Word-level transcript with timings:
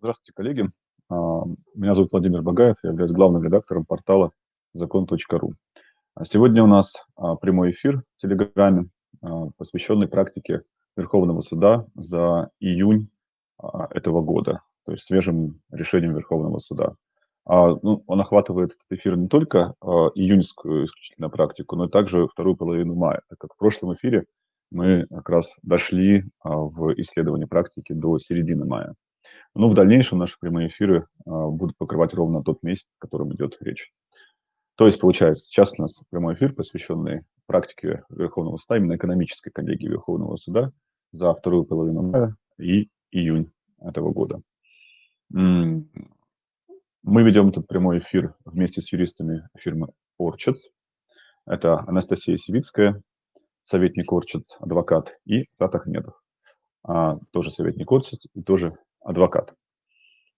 Здравствуйте, 0.00 0.32
коллеги. 0.32 0.70
А, 1.10 1.42
меня 1.74 1.96
зовут 1.96 2.12
Владимир 2.12 2.40
Багаев, 2.42 2.76
я 2.84 2.90
являюсь 2.90 3.10
главным 3.10 3.42
редактором 3.42 3.84
портала 3.84 4.30
закон.ру. 4.72 5.54
А 6.14 6.24
сегодня 6.24 6.62
у 6.62 6.68
нас 6.68 6.92
а, 7.16 7.34
прямой 7.34 7.72
эфир 7.72 8.04
в 8.16 8.22
Телеграме, 8.22 8.90
посвященный 9.56 10.06
практике 10.06 10.62
Верховного 10.96 11.40
суда 11.40 11.84
за 11.96 12.50
июнь 12.60 13.08
этого 13.90 14.22
года, 14.22 14.62
то 14.86 14.92
есть 14.92 15.04
свежим 15.04 15.60
решением 15.72 16.14
Верховного 16.14 16.60
суда. 16.60 16.94
Ну, 17.44 18.04
он 18.06 18.20
охватывает 18.20 18.70
этот 18.70 19.00
эфир 19.00 19.16
не 19.16 19.26
только 19.26 19.74
июньскую 20.14 20.84
исключительно 20.84 21.28
практику, 21.30 21.74
но 21.74 21.86
и 21.86 21.90
также 21.90 22.28
вторую 22.28 22.54
половину 22.56 22.94
мая, 22.94 23.22
так 23.28 23.38
как 23.38 23.54
в 23.54 23.56
прошлом 23.56 23.94
эфире 23.94 24.26
мы 24.70 25.06
как 25.08 25.28
раз 25.28 25.52
дошли 25.62 26.24
в 26.44 26.92
исследовании 27.00 27.46
практики 27.46 27.92
до 27.92 28.20
середины 28.20 28.64
мая. 28.64 28.94
Но 29.54 29.68
в 29.68 29.74
дальнейшем 29.74 30.18
наши 30.18 30.36
прямые 30.38 30.68
эфиры 30.68 31.06
будут 31.24 31.76
покрывать 31.76 32.14
ровно 32.14 32.42
тот 32.42 32.62
месяц, 32.62 32.88
о 32.98 33.02
котором 33.02 33.34
идет 33.34 33.56
речь. 33.60 33.92
То 34.76 34.86
есть, 34.86 35.00
получается, 35.00 35.44
сейчас 35.44 35.72
у 35.76 35.82
нас 35.82 36.00
прямой 36.10 36.34
эфир, 36.34 36.54
посвященный 36.54 37.22
практике 37.46 38.04
Верховного 38.10 38.58
суда, 38.58 38.76
именно 38.76 38.96
экономической 38.96 39.50
коллегии 39.50 39.88
Верховного 39.88 40.36
суда 40.36 40.70
за 41.10 41.34
вторую 41.34 41.64
половину 41.64 42.02
мая 42.02 42.36
и 42.58 42.88
июнь 43.10 43.50
этого 43.80 44.12
года. 44.12 44.40
Мы 45.30 45.86
ведем 47.04 47.48
этот 47.48 47.66
прямой 47.66 47.98
эфир 47.98 48.34
вместе 48.44 48.82
с 48.82 48.92
юристами 48.92 49.48
фирмы 49.56 49.88
Орчец. 50.18 50.58
Это 51.46 51.80
Анастасия 51.80 52.36
Сивицкая, 52.36 53.02
советник 53.64 54.12
Орчец, 54.12 54.44
адвокат, 54.60 55.12
и 55.24 55.46
Зат 55.58 55.74
Ахмедов, 55.74 56.20
а, 56.84 57.18
тоже 57.30 57.50
советник 57.50 57.90
Орчец 57.90 58.26
и 58.34 58.42
тоже 58.42 58.76
адвокат. 59.00 59.54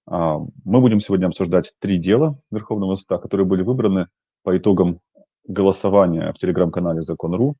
А, 0.06 0.38
мы 0.64 0.80
будем 0.80 1.00
сегодня 1.00 1.26
обсуждать 1.26 1.72
три 1.78 1.98
дела 1.98 2.38
Верховного 2.50 2.96
суда, 2.96 3.18
которые 3.18 3.46
были 3.46 3.62
выбраны 3.62 4.08
по 4.42 4.56
итогам 4.56 5.00
голосования 5.46 6.32
в 6.32 6.38
телеграм-канале 6.38 7.02
Закон.ру 7.02 7.56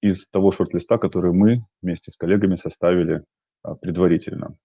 из 0.00 0.28
того 0.30 0.52
шорт-листа, 0.52 0.98
который 0.98 1.32
мы 1.32 1.64
вместе 1.82 2.10
с 2.10 2.16
коллегами 2.16 2.56
составили 2.56 3.24
а, 3.62 3.74
предварительно. 3.74 4.56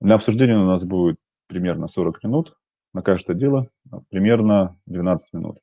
На 0.00 0.16
обсуждение 0.16 0.58
у 0.58 0.66
нас 0.66 0.84
будет 0.84 1.16
примерно 1.46 1.88
40 1.88 2.22
минут, 2.24 2.54
на 2.92 3.02
каждое 3.02 3.34
дело 3.34 3.68
примерно 4.10 4.76
12 4.86 5.32
минут. 5.32 5.58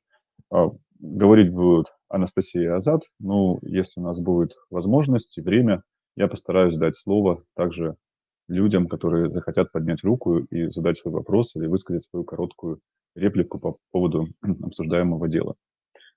Говорить 1.00 1.52
будут 1.52 1.92
Анастасия 2.08 2.76
Азат. 2.76 3.02
Ну, 3.18 3.58
если 3.62 4.00
у 4.00 4.04
нас 4.04 4.20
будет 4.20 4.52
возможность 4.70 5.36
и 5.36 5.40
время, 5.40 5.82
я 6.16 6.28
постараюсь 6.28 6.76
дать 6.76 6.96
слово 6.96 7.42
также 7.56 7.96
людям, 8.48 8.88
которые 8.88 9.30
захотят 9.30 9.72
поднять 9.72 10.02
руку 10.04 10.38
и 10.38 10.68
задать 10.68 10.98
свой 10.98 11.14
вопрос 11.14 11.54
или 11.56 11.66
высказать 11.66 12.04
свою 12.06 12.24
короткую 12.24 12.80
реплику 13.14 13.58
по 13.58 13.78
поводу 13.90 14.28
обсуждаемого 14.62 15.28
дела. 15.28 15.54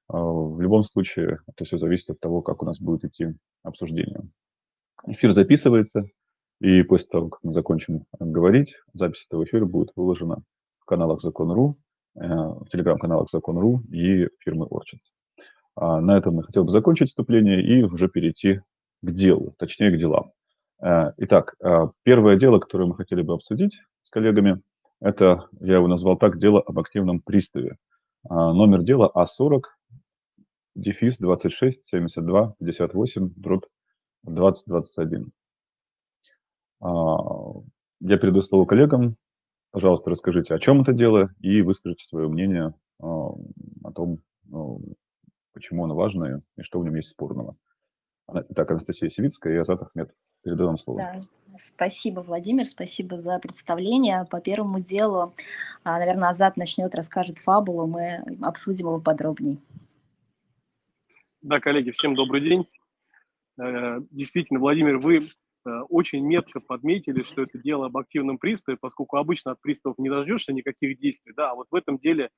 А, 0.10 0.18
в 0.20 0.60
любом 0.62 0.84
случае, 0.84 1.40
это 1.48 1.66
все 1.66 1.78
зависит 1.78 2.10
от 2.10 2.20
того, 2.20 2.42
как 2.42 2.62
у 2.62 2.66
нас 2.66 2.80
будет 2.80 3.06
идти 3.06 3.34
обсуждение. 3.64 4.22
Эфир 5.06 5.34
записывается, 5.34 6.06
и 6.60 6.82
после 6.84 7.08
того, 7.08 7.30
как 7.30 7.44
мы 7.44 7.54
закончим 7.54 8.04
говорить, 8.20 8.76
запись 8.94 9.26
этого 9.30 9.44
эфира 9.44 9.66
будет 9.66 9.92
выложена 9.96 10.42
в 10.80 10.86
каналах 10.86 11.22
Закон.ру, 11.22 11.78
э, 12.16 12.20
в 12.28 12.68
телеграм-каналах 12.72 13.30
Закон.ру 13.32 13.82
и 13.92 14.28
фирмы 14.40 14.66
Орчиц. 14.70 15.12
А, 15.76 16.02
на 16.02 16.18
этом 16.18 16.38
я 16.38 16.42
хотел 16.42 16.64
бы 16.64 16.72
закончить 16.72 17.10
вступление 17.10 17.62
и 17.62 17.84
уже 17.84 18.10
перейти 18.10 18.62
к 19.02 19.12
делу, 19.12 19.54
точнее 19.60 19.92
к 19.92 20.00
делам. 20.00 20.32
Э, 20.82 21.12
итак, 21.18 21.56
э, 21.64 21.88
первое 22.04 22.38
дело, 22.38 22.60
которое 22.60 22.86
мы 22.86 22.96
хотели 22.96 23.22
бы 23.22 23.34
обсудить 23.34 23.80
с 24.04 24.10
коллегами, 24.10 24.62
это, 25.00 25.48
я 25.60 25.76
его 25.76 25.88
назвал 25.88 26.18
так, 26.18 26.40
дело 26.40 26.62
об 26.62 26.80
активном 26.80 27.20
приставе. 27.22 27.78
Э, 28.30 28.34
номер 28.34 28.84
дела 28.84 29.12
А40, 29.16 29.62
дефис 30.76 31.18
26 31.18 31.86
72 31.86 32.56
58, 32.60 33.34
дробь 33.36 33.66
2021. 34.24 35.32
Я 36.80 38.18
передаю 38.20 38.44
слово 38.44 38.66
коллегам. 38.66 39.16
Пожалуйста, 39.72 40.12
расскажите, 40.12 40.54
о 40.54 40.60
чем 40.60 40.82
это 40.82 40.94
дело, 40.94 41.32
и 41.40 41.62
выскажите 41.62 42.06
свое 42.06 42.28
мнение 42.28 42.76
о 43.00 43.36
том, 43.96 44.20
почему 45.54 45.86
оно 45.86 45.96
важное 45.96 46.44
и 46.56 46.62
что 46.62 46.80
в 46.80 46.86
нем 46.86 46.94
есть 46.96 47.10
спорного. 47.10 47.56
Итак, 48.28 48.70
Анастасия 48.70 49.10
Севицкая 49.10 49.56
и 49.56 49.58
Азат 49.58 49.82
Ахмед. 49.82 50.12
Передаю 50.48 50.70
вам 50.70 50.78
слово. 50.78 51.00
Да. 51.00 51.22
Спасибо, 51.58 52.22
Владимир, 52.22 52.64
спасибо 52.66 53.20
за 53.20 53.38
представление. 53.40 54.26
По 54.32 54.40
первому 54.40 54.80
делу, 54.80 55.34
а, 55.84 56.00
наверное, 56.00 56.30
Азат 56.30 56.56
начнет, 56.56 56.96
расскажет 56.96 57.38
фабулу, 57.38 57.86
мы 57.86 58.24
обсудим 58.42 58.86
его 58.86 59.02
подробнее. 59.02 59.58
Да, 61.42 61.60
коллеги, 61.60 61.92
всем 61.92 62.16
добрый 62.16 62.40
день. 62.40 62.66
Э, 63.60 64.00
действительно, 64.10 64.62
Владимир, 64.62 65.00
вы 65.00 65.18
э, 65.18 65.70
очень 65.90 66.26
метко 66.26 66.62
подметили, 66.62 67.24
что 67.24 67.42
это 67.42 67.58
дело 67.58 67.88
об 67.88 67.98
активном 67.98 68.38
приставе, 68.38 68.78
поскольку 68.80 69.18
обычно 69.18 69.52
от 69.52 69.60
приставов 69.60 69.98
не 69.98 70.10
дождешься 70.10 70.54
никаких 70.54 70.98
действий, 70.98 71.34
да, 71.36 71.52
а 71.52 71.56
вот 71.56 71.68
в 71.70 71.76
этом 71.76 71.98
деле 71.98 72.30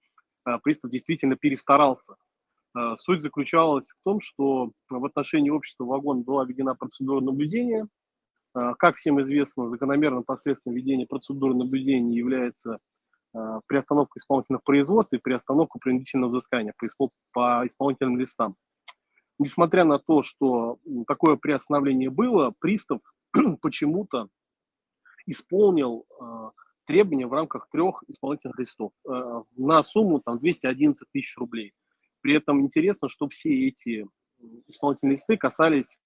э, 0.47 0.57
пристав 0.63 0.89
действительно 0.89 1.35
перестарался. 1.35 2.15
Суть 2.97 3.23
заключалась 3.23 3.89
в 3.89 4.03
том, 4.03 4.19
что 4.19 4.71
в 4.89 5.03
отношении 5.03 5.49
общества 5.49 5.85
«Вагон» 5.85 6.21
была 6.21 6.45
введена 6.45 6.75
процедура 6.75 7.19
наблюдения. 7.19 7.87
Э, 8.55 8.73
как 8.77 8.95
всем 8.95 9.21
известно, 9.21 9.67
закономерным 9.67 10.23
последствием 10.23 10.75
ведения 10.75 11.05
процедуры 11.05 11.55
наблюдения 11.55 12.15
является 12.15 12.79
э, 13.33 13.59
приостановка 13.67 14.17
исполнительных 14.17 14.63
производств 14.63 15.13
и 15.13 15.19
приостановка 15.19 15.79
принудительного 15.79 16.29
взыскания 16.31 16.73
по, 16.77 16.87
испол... 16.87 17.11
по 17.31 17.63
исполнительным 17.65 18.17
листам. 18.17 18.55
Несмотря 19.37 19.85
на 19.85 19.99
то, 19.99 20.21
что 20.21 20.79
такое 21.07 21.37
приостановление 21.37 22.09
было, 22.09 22.53
пристав 22.59 22.99
почему-то 23.61 24.27
исполнил 25.25 26.05
требования 26.85 27.27
в 27.27 27.33
рамках 27.33 27.69
трех 27.69 28.03
исполнительных 28.07 28.57
листов 28.57 28.91
на 29.55 29.83
сумму 29.83 30.19
там, 30.19 30.39
211 30.39 31.07
тысяч 31.11 31.37
рублей. 31.37 31.73
При 32.21 32.33
этом 32.33 32.61
интересно, 32.61 33.07
что 33.07 33.29
все 33.29 33.67
эти 33.67 34.07
исполнительные 34.67 35.13
листы 35.13 35.37
касались 35.37 35.97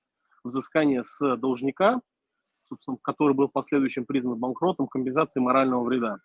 взыскания 0.43 1.03
с 1.03 1.37
должника, 1.37 2.01
собственно, 2.73 2.97
который 3.01 3.33
был 3.33 3.47
в 3.47 3.51
последующем 3.51 4.05
признан 4.05 4.37
банкротом, 4.37 4.87
компенсации 4.87 5.39
морального 5.39 5.83
вреда. 5.83 6.17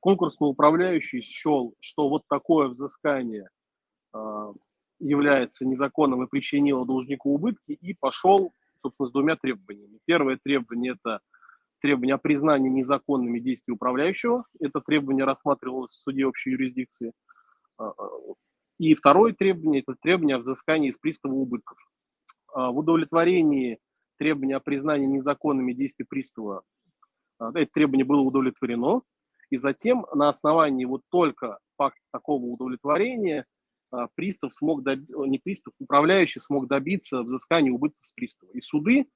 Конкурсный 0.00 0.48
управляющий 0.48 1.20
счел, 1.20 1.74
что 1.80 2.08
вот 2.08 2.22
такое 2.28 2.68
взыскание 2.68 3.48
э, 4.14 4.52
является 4.98 5.66
незаконным 5.66 6.22
и 6.24 6.28
причинило 6.28 6.86
должнику 6.86 7.34
убытки, 7.34 7.72
и 7.72 7.94
пошел, 7.94 8.52
собственно, 8.78 9.06
с 9.06 9.12
двумя 9.12 9.36
требованиями. 9.36 9.98
Первое 10.04 10.38
требование– 10.42 10.94
это 11.04 11.20
требование 11.80 12.14
о 12.14 12.18
признании 12.18 12.70
незаконными 12.70 13.38
действий 13.40 13.74
управляющего. 13.74 14.44
Это 14.60 14.80
требование 14.80 15.24
рассматривалось 15.24 15.92
в 15.92 15.98
суде 15.98 16.26
общей 16.26 16.50
юрисдикции. 16.50 17.12
А, 17.78 17.88
а, 17.88 18.08
и 18.78 18.94
второе 18.94 19.32
требование– 19.32 19.82
это 19.86 19.96
требование 20.00 20.36
о 20.36 20.40
взыскании 20.40 20.90
из 20.90 20.98
пристава 20.98 21.34
убытков. 21.34 21.78
В 22.54 22.78
удовлетворении 22.78 23.80
требования 24.18 24.56
о 24.56 24.60
признании 24.60 25.06
незаконными 25.06 25.72
действий 25.72 26.06
пристава 26.08 26.62
а, 27.38 27.50
это 27.54 27.70
требование 27.72 28.04
было 28.04 28.20
удовлетворено, 28.20 29.02
и 29.50 29.56
затем 29.56 30.06
на 30.14 30.28
основании 30.28 30.84
вот 30.84 31.02
только 31.10 31.58
факта 31.76 32.00
такого 32.12 32.44
удовлетворения 32.44 33.46
а, 33.90 34.08
пристав 34.14 34.52
смог, 34.52 34.82
доб... 34.82 35.00
не 35.26 35.38
пристав, 35.38 35.74
управляющий 35.78 36.40
смог 36.40 36.66
добиться 36.66 37.22
взыскания 37.22 37.72
убытков 37.72 38.06
с 38.06 38.12
пристава. 38.12 38.50
И 38.52 38.60
суды, 38.60 39.06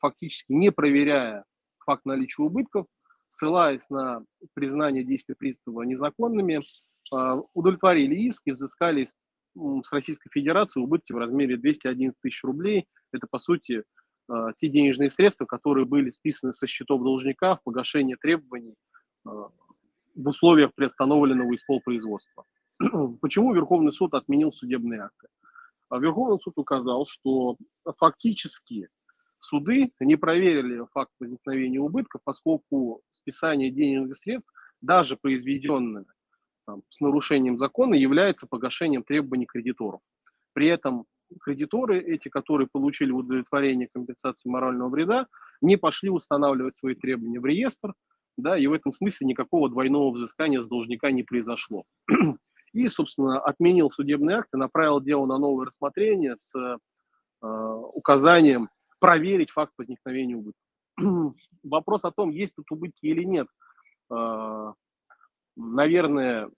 фактически 0.00 0.52
не 0.52 0.72
проверяя 0.72 1.44
факт 1.84 2.04
наличия 2.04 2.42
убытков, 2.42 2.86
ссылаясь 3.30 3.88
на 3.90 4.24
признание 4.54 5.04
действий 5.04 5.34
пристава 5.34 5.82
незаконными, 5.82 6.60
а, 7.12 7.40
удовлетворили 7.54 8.14
иски, 8.14 8.50
взыскали 8.50 9.08
с 9.54 9.92
Российской 9.92 10.28
Федерации 10.30 10.80
убытки 10.80 11.12
в 11.12 11.18
размере 11.18 11.56
211 11.56 12.18
тысяч 12.20 12.42
рублей. 12.44 12.86
Это, 13.12 13.26
по 13.30 13.38
сути, 13.38 13.82
а, 13.82 13.82
те 14.58 14.68
денежные 14.68 15.10
средства, 15.10 15.44
которые 15.44 15.86
были 15.86 16.10
списаны 16.10 16.52
со 16.52 16.66
счетов 16.66 17.02
должника 17.02 17.54
в 17.54 17.62
погашение 17.62 18.16
требований 18.16 18.74
а, 19.24 19.50
в 20.14 20.28
условиях 20.28 20.74
приостановленного 20.74 21.54
исполпроизводства. 21.54 22.44
Почему 23.20 23.54
Верховный 23.54 23.92
суд 23.92 24.14
отменил 24.14 24.52
судебные 24.52 25.02
акты? 25.02 25.28
Верховный 25.90 26.40
суд 26.40 26.54
указал, 26.56 27.06
что 27.06 27.56
фактически 27.98 28.88
суды 29.38 29.92
не 30.00 30.16
проверили 30.16 30.84
факт 30.92 31.12
возникновения 31.20 31.78
убытков, 31.78 32.20
поскольку 32.24 33.02
списание 33.10 33.70
денежных 33.70 34.16
средств, 34.16 34.50
даже 34.80 35.16
произведенное 35.16 36.06
там, 36.66 36.82
с 36.88 37.00
нарушением 37.00 37.58
закона 37.58 37.94
является 37.94 38.46
погашением 38.46 39.04
требований 39.04 39.46
кредиторов. 39.46 40.00
При 40.52 40.66
этом 40.66 41.06
кредиторы, 41.42 42.00
эти, 42.00 42.28
которые 42.28 42.68
получили 42.70 43.10
удовлетворение 43.10 43.88
компенсации 43.92 44.48
морального 44.48 44.88
вреда, 44.88 45.26
не 45.60 45.76
пошли 45.76 46.10
устанавливать 46.10 46.76
свои 46.76 46.94
требования 46.94 47.40
в 47.40 47.46
реестр, 47.46 47.94
да, 48.36 48.58
и 48.58 48.66
в 48.66 48.72
этом 48.72 48.92
смысле 48.92 49.26
никакого 49.26 49.68
двойного 49.68 50.12
взыскания 50.12 50.62
с 50.62 50.68
должника 50.68 51.10
не 51.10 51.22
произошло. 51.22 51.84
И, 52.72 52.88
собственно, 52.88 53.40
отменил 53.40 53.90
судебный 53.90 54.34
акт 54.34 54.50
и 54.52 54.58
направил 54.58 55.00
дело 55.00 55.24
на 55.24 55.38
новое 55.38 55.66
рассмотрение 55.66 56.36
с 56.36 56.54
э, 56.54 56.76
указанием 57.94 58.68
проверить 58.98 59.50
факт 59.50 59.72
возникновения 59.78 60.36
убытка. 60.36 60.60
Вопрос 61.62 62.04
о 62.04 62.10
том, 62.10 62.30
есть 62.30 62.54
тут 62.54 62.70
убытки 62.70 63.06
или 63.06 63.24
нет, 63.24 63.46
э, 64.10 64.72
наверное, 65.56 66.50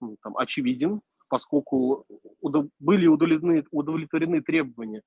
ну, 0.00 0.16
там, 0.22 0.36
очевиден, 0.36 1.00
поскольку 1.28 2.06
были 2.78 3.06
удовлетворены, 3.06 3.64
удовлетворены 3.70 4.42
требования 4.42 5.02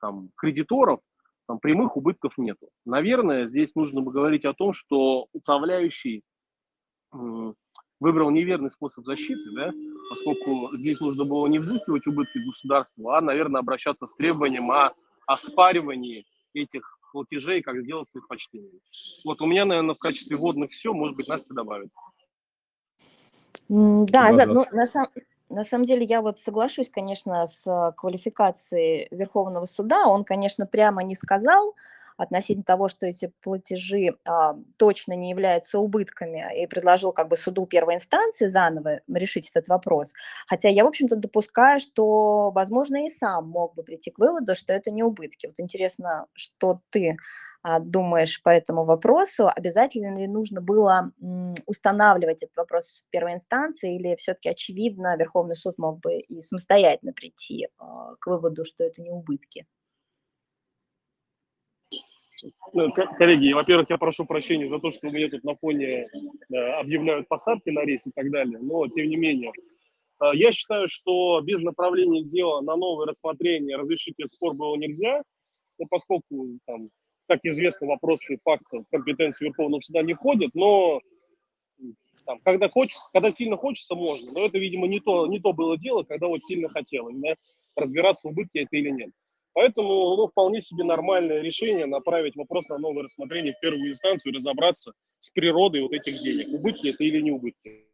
там, 0.00 0.30
кредиторов, 0.36 1.00
там, 1.46 1.58
прямых 1.58 1.96
убытков 1.96 2.38
нету. 2.38 2.68
Наверное, 2.84 3.46
здесь 3.46 3.74
нужно 3.74 4.00
бы 4.00 4.12
говорить 4.12 4.44
о 4.44 4.54
том, 4.54 4.72
что 4.72 5.26
управляющий 5.32 6.22
выбрал 8.00 8.30
неверный 8.30 8.70
способ 8.70 9.04
защиты, 9.04 9.50
да, 9.54 9.70
поскольку 10.08 10.76
здесь 10.76 10.98
нужно 11.00 11.24
было 11.24 11.46
не 11.46 11.58
взыскивать 11.58 12.06
убытки 12.06 12.38
из 12.38 12.46
государства, 12.46 13.18
а, 13.18 13.20
наверное, 13.20 13.60
обращаться 13.60 14.06
с 14.06 14.14
требованием 14.14 14.70
о 14.72 14.92
оспаривании 15.26 16.26
этих 16.52 16.98
платежей, 17.12 17.62
как 17.62 17.80
сделать 17.80 18.08
с 18.08 18.10
предпочтением. 18.10 18.80
Вот 19.24 19.40
у 19.40 19.46
меня, 19.46 19.64
наверное, 19.64 19.94
в 19.94 19.98
качестве 19.98 20.36
вводных 20.36 20.72
все, 20.72 20.92
может 20.92 21.16
быть, 21.16 21.28
Настя 21.28 21.54
добавит. 21.54 21.90
Да, 23.68 24.32
да, 24.32 24.46
ну, 24.46 24.66
на, 24.72 24.84
сам, 24.84 25.06
на 25.52 25.64
самом 25.64 25.84
деле 25.86 26.04
я 26.04 26.20
вот 26.22 26.38
соглашусь, 26.38 26.90
конечно, 26.90 27.46
с 27.46 27.66
э, 27.66 27.92
квалификацией 27.96 29.08
Верховного 29.10 29.66
суда. 29.66 30.06
Он, 30.06 30.24
конечно, 30.24 30.66
прямо 30.66 31.02
не 31.02 31.14
сказал 31.14 31.74
относительно 32.22 32.64
того, 32.64 32.88
что 32.88 33.06
эти 33.06 33.32
платежи 33.42 34.16
а, 34.24 34.56
точно 34.76 35.14
не 35.14 35.30
являются 35.30 35.78
убытками, 35.78 36.44
и 36.62 36.66
предложил 36.66 37.12
как 37.12 37.28
бы 37.28 37.36
суду 37.36 37.66
первой 37.66 37.96
инстанции 37.96 38.46
заново 38.48 39.00
решить 39.12 39.50
этот 39.50 39.68
вопрос. 39.68 40.12
Хотя 40.46 40.68
я, 40.68 40.84
в 40.84 40.88
общем-то, 40.88 41.16
допускаю, 41.16 41.80
что, 41.80 42.50
возможно, 42.50 43.06
и 43.06 43.10
сам 43.10 43.48
мог 43.48 43.74
бы 43.74 43.82
прийти 43.82 44.10
к 44.10 44.18
выводу, 44.18 44.54
что 44.54 44.72
это 44.72 44.90
не 44.90 45.02
убытки. 45.02 45.46
Вот 45.46 45.58
интересно, 45.58 46.26
что 46.34 46.80
ты 46.90 47.16
а, 47.62 47.78
думаешь 47.80 48.42
по 48.42 48.48
этому 48.48 48.84
вопросу? 48.84 49.48
Обязательно 49.48 50.16
ли 50.16 50.26
нужно 50.26 50.60
было 50.60 51.12
устанавливать 51.66 52.42
этот 52.42 52.56
вопрос 52.56 53.04
в 53.06 53.10
первой 53.10 53.34
инстанции, 53.34 53.96
или 53.96 54.14
все-таки 54.16 54.48
очевидно 54.48 55.16
Верховный 55.16 55.56
суд 55.56 55.78
мог 55.78 56.00
бы 56.00 56.20
и 56.20 56.42
самостоятельно 56.42 57.12
прийти 57.12 57.68
а, 57.78 58.14
к 58.20 58.26
выводу, 58.26 58.64
что 58.64 58.84
это 58.84 59.02
не 59.02 59.10
убытки? 59.10 59.66
Ну, 62.72 62.92
коллеги, 62.92 63.52
во-первых, 63.52 63.90
я 63.90 63.98
прошу 63.98 64.24
прощения 64.24 64.66
за 64.66 64.78
то, 64.78 64.90
что 64.90 65.08
меня 65.08 65.28
тут 65.28 65.44
на 65.44 65.54
фоне 65.54 66.06
объявляют 66.78 67.28
посадки 67.28 67.70
на 67.70 67.84
рейс 67.84 68.06
и 68.06 68.10
так 68.12 68.30
далее, 68.30 68.58
но 68.60 68.86
тем 68.88 69.08
не 69.08 69.16
менее. 69.16 69.52
Я 70.34 70.52
считаю, 70.52 70.88
что 70.88 71.40
без 71.40 71.60
направления 71.62 72.22
дела 72.22 72.60
на 72.60 72.76
новое 72.76 73.06
рассмотрение 73.06 73.76
разрешить 73.76 74.14
этот 74.18 74.32
спор 74.32 74.54
было 74.54 74.76
нельзя, 74.76 75.22
ну, 75.78 75.86
поскольку 75.90 76.58
там, 76.66 76.90
как 77.28 77.40
известно, 77.42 77.88
вопросы 77.88 78.36
фактов 78.36 78.84
в 78.86 78.90
компетенцию 78.90 79.48
Верховного 79.48 79.80
суда 79.80 80.02
не 80.02 80.14
входят, 80.14 80.54
но 80.54 81.00
там, 82.24 82.38
когда 82.44 82.68
хочется, 82.68 83.10
когда 83.12 83.30
сильно 83.32 83.56
хочется, 83.56 83.96
можно. 83.96 84.30
Но 84.32 84.46
это, 84.46 84.58
видимо, 84.58 84.86
не 84.86 85.00
то, 85.00 85.26
не 85.26 85.40
то 85.40 85.52
было 85.52 85.76
дело, 85.76 86.04
когда 86.04 86.28
вот 86.28 86.44
сильно 86.44 86.68
хотелось, 86.68 87.18
да, 87.18 87.34
разбираться, 87.74 88.28
убытки 88.28 88.58
это 88.58 88.76
или 88.76 88.90
нет. 88.90 89.10
Поэтому 89.54 90.16
ну, 90.16 90.28
вполне 90.28 90.60
себе 90.60 90.84
нормальное 90.84 91.40
решение 91.40 91.86
направить 91.86 92.36
вопрос 92.36 92.68
на 92.68 92.78
новое 92.78 93.04
рассмотрение 93.04 93.52
в 93.52 93.60
первую 93.60 93.90
инстанцию 93.90 94.32
и 94.32 94.36
разобраться 94.36 94.92
с 95.18 95.30
природой 95.30 95.82
вот 95.82 95.92
этих 95.92 96.18
денег. 96.18 96.48
Убытки 96.48 96.88
это 96.88 97.04
или 97.04 97.20
не 97.20 97.30
убытки. 97.30 97.91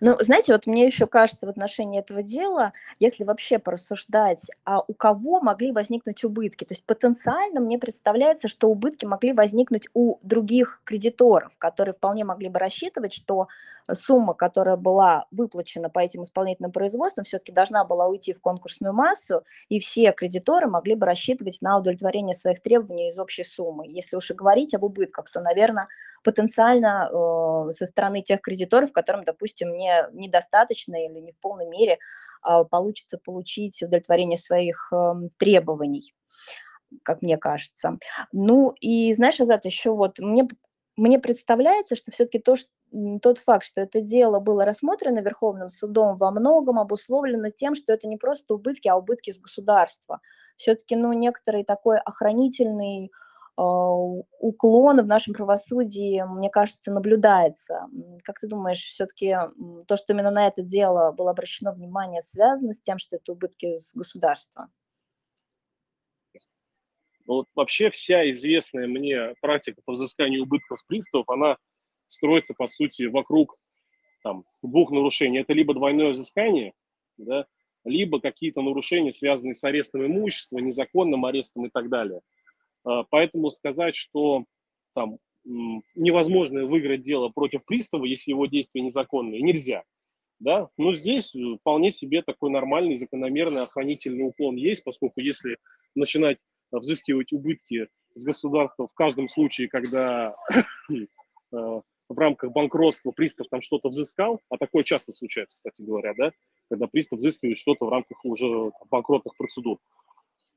Ну, 0.00 0.16
знаете, 0.20 0.52
вот 0.52 0.66
мне 0.66 0.86
еще 0.86 1.06
кажется 1.06 1.46
в 1.46 1.50
отношении 1.50 2.00
этого 2.00 2.22
дела, 2.22 2.72
если 2.98 3.24
вообще 3.24 3.58
порассуждать, 3.58 4.50
а 4.64 4.80
у 4.86 4.94
кого 4.94 5.40
могли 5.40 5.72
возникнуть 5.72 6.24
убытки, 6.24 6.64
то 6.64 6.74
есть 6.74 6.84
потенциально 6.84 7.60
мне 7.60 7.78
представляется, 7.78 8.48
что 8.48 8.68
убытки 8.70 9.04
могли 9.04 9.32
возникнуть 9.32 9.88
у 9.94 10.18
других 10.22 10.80
кредиторов, 10.84 11.56
которые 11.58 11.94
вполне 11.94 12.24
могли 12.24 12.48
бы 12.48 12.58
рассчитывать, 12.58 13.12
что 13.12 13.48
сумма, 13.92 14.34
которая 14.34 14.76
была 14.76 15.26
выплачена 15.30 15.90
по 15.90 15.98
этим 15.98 16.22
исполнительным 16.22 16.72
производствам, 16.72 17.24
все-таки 17.24 17.52
должна 17.52 17.84
была 17.84 18.06
уйти 18.06 18.32
в 18.32 18.40
конкурсную 18.40 18.94
массу, 18.94 19.42
и 19.68 19.80
все 19.80 20.12
кредиторы 20.12 20.68
могли 20.68 20.94
бы 20.94 21.06
рассчитывать 21.06 21.58
на 21.62 21.78
удовлетворение 21.78 22.34
своих 22.36 22.62
требований 22.62 23.08
из 23.08 23.18
общей 23.18 23.44
суммы. 23.44 23.86
Если 23.88 24.16
уж 24.16 24.30
и 24.30 24.34
говорить 24.34 24.74
об 24.74 24.84
убытках, 24.84 25.30
то, 25.30 25.40
наверное, 25.40 25.88
потенциально 26.22 27.08
э, 27.10 27.72
со 27.72 27.86
стороны 27.86 28.22
тех 28.22 28.40
кредиторов, 28.40 28.92
которым, 28.92 29.24
допустим, 29.24 29.76
не 29.76 29.81
недостаточно 30.12 30.96
или 31.04 31.18
не 31.20 31.32
в 31.32 31.38
полной 31.38 31.66
мере 31.66 31.98
а, 32.42 32.64
получится 32.64 33.18
получить 33.18 33.82
удовлетворение 33.82 34.38
своих 34.38 34.92
эм, 34.92 35.28
требований, 35.38 36.14
как 37.02 37.22
мне 37.22 37.36
кажется. 37.38 37.96
Ну 38.32 38.74
и 38.80 39.14
знаешь, 39.14 39.40
Азат, 39.40 39.64
еще 39.64 39.92
вот 39.92 40.18
мне, 40.18 40.48
мне 40.96 41.18
представляется, 41.18 41.96
что 41.96 42.10
все-таки 42.10 42.38
то, 42.38 42.56
что 42.56 42.70
тот 43.22 43.38
факт, 43.38 43.64
что 43.64 43.80
это 43.80 44.00
дело 44.00 44.38
было 44.38 44.64
рассмотрено 44.64 45.20
Верховным 45.20 45.70
судом, 45.70 46.16
во 46.16 46.30
многом 46.30 46.78
обусловлено 46.78 47.48
тем, 47.50 47.74
что 47.74 47.92
это 47.92 48.06
не 48.06 48.18
просто 48.18 48.54
убытки, 48.54 48.88
а 48.88 48.96
убытки 48.96 49.30
с 49.30 49.38
государства. 49.38 50.20
Все-таки, 50.56 50.94
ну, 50.94 51.12
некоторый 51.14 51.64
такой 51.64 51.98
охранительный 51.98 53.10
уклон 53.56 55.00
в 55.00 55.06
нашем 55.06 55.34
правосудии, 55.34 56.22
мне 56.34 56.48
кажется, 56.50 56.90
наблюдается. 56.90 57.86
Как 58.24 58.38
ты 58.38 58.48
думаешь, 58.48 58.80
все-таки 58.80 59.36
то, 59.86 59.96
что 59.96 60.12
именно 60.12 60.30
на 60.30 60.46
это 60.46 60.62
дело 60.62 61.12
было 61.12 61.30
обращено 61.32 61.72
внимание, 61.72 62.22
связано 62.22 62.72
с 62.72 62.80
тем, 62.80 62.98
что 62.98 63.16
это 63.16 63.32
убытки 63.32 63.74
с 63.74 63.94
государства? 63.94 64.68
Ну, 67.26 67.34
вот 67.34 67.48
вообще 67.54 67.90
вся 67.90 68.28
известная 68.32 68.88
мне 68.88 69.34
практика 69.40 69.80
по 69.84 69.92
взысканию 69.92 70.42
убытков 70.42 70.80
с 70.80 70.82
приставов, 70.82 71.28
она 71.28 71.56
строится, 72.08 72.54
по 72.56 72.66
сути, 72.66 73.04
вокруг 73.04 73.56
там, 74.22 74.44
двух 74.62 74.90
нарушений. 74.90 75.38
Это 75.38 75.52
либо 75.52 75.74
двойное 75.74 76.12
взыскание, 76.12 76.72
да, 77.18 77.46
либо 77.84 78.20
какие-то 78.20 78.60
нарушения, 78.62 79.12
связанные 79.12 79.54
с 79.54 79.62
арестом 79.62 80.04
имущества, 80.04 80.58
незаконным 80.58 81.26
арестом 81.26 81.66
и 81.66 81.70
так 81.70 81.90
далее– 81.90 82.22
а, 82.30 82.41
поэтому 82.82 83.50
сказать, 83.50 83.94
что 83.94 84.44
там 84.94 85.18
невозможно 85.44 86.64
выиграть 86.66 87.02
дело 87.02 87.28
против 87.28 87.64
пристава, 87.64 88.04
если 88.04 88.30
его 88.30 88.46
действия 88.46 88.82
незаконные, 88.82 89.42
нельзя. 89.42 89.82
Да? 90.38 90.68
Но 90.76 90.92
здесь 90.92 91.34
э, 91.36 91.56
вполне 91.60 91.90
себе 91.90 92.22
такой 92.22 92.50
нормальный, 92.50 92.96
закономерный 92.96 93.62
охранительный 93.62 94.26
уклон 94.26 94.56
есть, 94.56 94.82
поскольку 94.82 95.20
если 95.20 95.56
начинать 95.94 96.38
взыскивать 96.72 97.32
убытки 97.32 97.88
с 98.14 98.24
государства 98.24 98.88
в 98.88 98.94
каждом 98.94 99.28
случае, 99.28 99.68
когда 99.68 100.34
э, 100.90 101.04
в 101.52 102.18
рамках 102.18 102.50
банкротства 102.50 103.12
пристав 103.12 103.46
там 103.50 103.60
что-то 103.60 103.88
взыскал, 103.88 104.40
а 104.48 104.58
такое 104.58 104.82
часто 104.82 105.12
случается, 105.12 105.54
кстати 105.54 105.82
говоря, 105.82 106.12
да, 106.16 106.32
когда 106.68 106.88
пристав 106.88 107.18
взыскивает 107.18 107.58
что-то 107.58 107.86
в 107.86 107.90
рамках 107.90 108.24
уже 108.24 108.72
банкротных 108.90 109.36
процедур. 109.36 109.78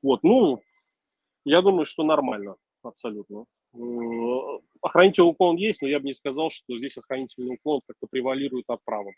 Вот, 0.02 0.22
ну, 0.24 0.62
я 1.46 1.62
думаю, 1.62 1.84
что 1.86 2.02
нормально, 2.02 2.56
абсолютно. 2.82 3.44
Охранительный 4.82 5.28
уклон 5.28 5.56
есть, 5.56 5.80
но 5.80 5.88
я 5.88 6.00
бы 6.00 6.06
не 6.06 6.12
сказал, 6.12 6.50
что 6.50 6.76
здесь 6.76 6.98
охранительный 6.98 7.54
уклон 7.54 7.80
как-то 7.86 8.06
превалирует 8.10 8.64
от 8.68 8.82
права. 8.84 9.12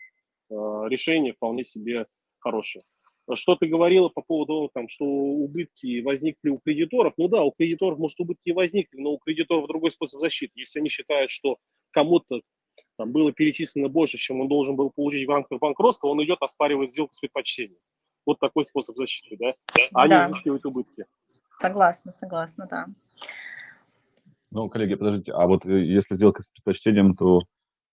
Э, 0.49 0.55
решение 0.87 1.33
вполне 1.33 1.63
себе 1.63 2.05
хорошее. 2.39 2.83
Что 3.33 3.55
ты 3.55 3.67
говорила 3.67 4.09
по 4.09 4.21
поводу, 4.21 4.69
там, 4.73 4.89
что 4.89 5.05
убытки 5.05 6.01
возникли 6.01 6.49
у 6.49 6.59
кредиторов? 6.59 7.13
Ну 7.17 7.27
да, 7.27 7.43
у 7.43 7.51
кредиторов, 7.51 7.99
может, 7.99 8.19
убытки 8.19 8.49
и 8.49 8.53
возникли, 8.53 8.99
но 8.99 9.11
у 9.11 9.17
кредиторов 9.17 9.67
другой 9.67 9.91
способ 9.91 10.19
защиты. 10.19 10.53
Если 10.55 10.79
они 10.79 10.89
считают, 10.89 11.29
что 11.29 11.57
кому-то 11.91 12.41
там, 12.97 13.11
было 13.11 13.31
перечислено 13.31 13.87
больше, 13.87 14.17
чем 14.17 14.41
он 14.41 14.47
должен 14.47 14.75
был 14.75 14.91
получить 14.91 15.27
в 15.27 15.31
рамках 15.31 15.59
банкротства, 15.59 16.07
он 16.07 16.23
идет 16.23 16.41
оспаривать 16.41 16.91
сделку 16.91 17.13
с 17.13 17.19
предпочтением. 17.19 17.79
Вот 18.25 18.39
такой 18.39 18.65
способ 18.65 18.95
защиты, 18.95 19.37
да? 19.39 19.53
А 19.93 20.07
да. 20.07 20.25
взыскивают 20.25 20.65
убытки. 20.65 21.05
Согласна, 21.59 22.13
согласна, 22.13 22.67
да. 22.69 22.87
Ну, 24.51 24.69
коллеги, 24.69 24.95
подождите, 24.95 25.31
а 25.33 25.45
вот 25.45 25.65
э, 25.65 25.83
если 25.83 26.15
сделка 26.15 26.41
с 26.41 26.49
предпочтением, 26.49 27.15
то 27.15 27.41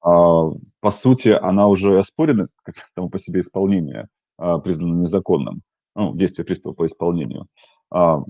а, 0.01 0.51
по 0.81 0.91
сути 0.91 1.29
она 1.29 1.67
уже 1.67 1.99
оспорена, 1.99 2.49
как 2.63 2.77
само 2.95 3.09
по 3.09 3.19
себе 3.19 3.41
исполнение 3.41 4.07
а, 4.39 4.59
признано 4.59 5.03
незаконным, 5.03 5.63
ну, 5.95 6.15
действие 6.15 6.45
пристава 6.45 6.75
по 6.75 6.87
исполнению. 6.87 7.47
А, 7.91 8.23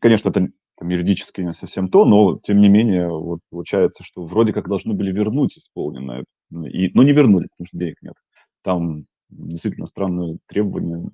конечно, 0.00 0.28
это 0.28 0.48
там, 0.76 0.88
юридически 0.88 1.40
не 1.40 1.52
совсем 1.52 1.88
то, 1.88 2.04
но 2.04 2.38
тем 2.44 2.60
не 2.60 2.68
менее 2.68 3.08
вот, 3.08 3.40
получается, 3.50 4.04
что 4.04 4.24
вроде 4.24 4.52
как 4.52 4.68
должны 4.68 4.94
были 4.94 5.12
вернуть 5.12 5.56
исполненное, 5.56 6.24
и, 6.52 6.90
но 6.94 7.02
не 7.02 7.12
вернули, 7.12 7.48
потому 7.48 7.66
что 7.66 7.78
денег 7.78 7.96
нет. 8.02 8.14
Там 8.62 9.06
действительно 9.30 9.86
странные 9.86 10.38
требования 10.46 11.08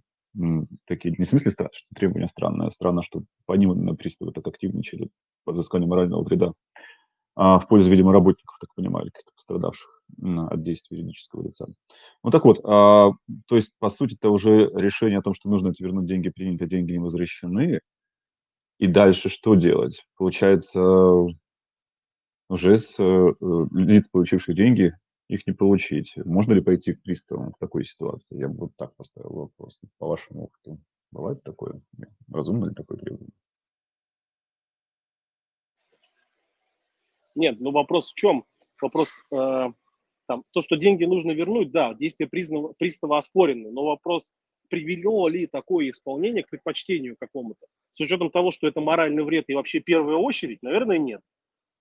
такие, 0.86 1.14
не 1.18 1.24
в 1.24 1.28
смысле 1.28 1.50
что 1.52 1.94
требования 1.94 2.28
странные, 2.28 2.68
а 2.68 2.72
странно, 2.72 3.02
что 3.02 3.22
помимо 3.46 3.94
приставы 3.96 4.32
так 4.32 4.46
активничали 4.46 5.10
по 5.44 5.52
взысканию 5.52 5.88
морального 5.88 6.22
вреда. 6.24 6.52
а, 7.36 7.58
в 7.60 7.68
пользу, 7.68 7.90
видимо, 7.90 8.12
работников, 8.12 8.56
так 8.60 8.74
понимаю, 8.74 9.06
каких-то 9.06 9.32
пострадавших 9.34 10.02
от 10.22 10.62
действий 10.62 10.98
юридического 10.98 11.44
лица. 11.44 11.66
Ну 12.24 12.30
так 12.30 12.44
вот, 12.44 12.60
а, 12.64 13.12
то 13.46 13.56
есть, 13.56 13.72
по 13.78 13.90
сути, 13.90 14.14
это 14.16 14.30
уже 14.30 14.70
решение 14.74 15.18
о 15.20 15.22
том, 15.22 15.34
что 15.34 15.48
нужно 15.48 15.72
вернуть 15.78 16.06
деньги, 16.06 16.28
принято, 16.30 16.66
деньги 16.66 16.92
не 16.92 16.98
возвращены. 16.98 17.80
И 18.78 18.86
дальше 18.86 19.28
что 19.28 19.54
делать? 19.54 20.04
Получается, 20.16 20.80
уже 22.48 22.78
с 22.78 22.94
э, 22.98 23.34
лиц, 23.72 24.08
получивших 24.10 24.56
деньги, 24.56 24.92
их 25.30 25.46
не 25.46 25.52
получить. 25.52 26.16
Можно 26.16 26.54
ли 26.54 26.60
пойти 26.60 26.92
к 26.92 27.02
приставам 27.02 27.52
в 27.52 27.58
такой 27.58 27.84
ситуации? 27.84 28.36
Я 28.36 28.48
бы 28.48 28.66
вот 28.66 28.76
так 28.76 28.94
поставил 28.96 29.30
вопрос. 29.30 29.80
По 29.98 30.08
вашему 30.08 30.44
опыту, 30.44 30.78
бывает 31.12 31.42
такое? 31.44 31.80
Разумно 32.28 32.66
ли 32.66 32.74
такое 32.74 32.98
требование? 32.98 33.32
Нет, 37.36 37.60
ну 37.60 37.70
вопрос 37.70 38.10
в 38.10 38.14
чем? 38.16 38.44
Вопрос, 38.82 39.08
э, 39.30 39.66
там, 40.26 40.44
то, 40.50 40.62
что 40.62 40.76
деньги 40.76 41.04
нужно 41.04 41.30
вернуть, 41.30 41.70
да, 41.70 41.94
действия 41.94 42.26
признава, 42.26 42.72
пристава 42.76 43.18
оспорены, 43.18 43.70
но 43.70 43.84
вопрос, 43.84 44.32
привело 44.68 45.28
ли 45.28 45.46
такое 45.46 45.90
исполнение 45.90 46.42
к 46.42 46.50
предпочтению 46.50 47.16
какому-то? 47.16 47.66
С 47.92 48.00
учетом 48.00 48.30
того, 48.30 48.50
что 48.50 48.66
это 48.66 48.80
моральный 48.80 49.22
вред 49.22 49.44
и 49.48 49.54
вообще 49.54 49.78
первая 49.78 50.16
очередь, 50.16 50.62
наверное, 50.62 50.98
нет. 50.98 51.20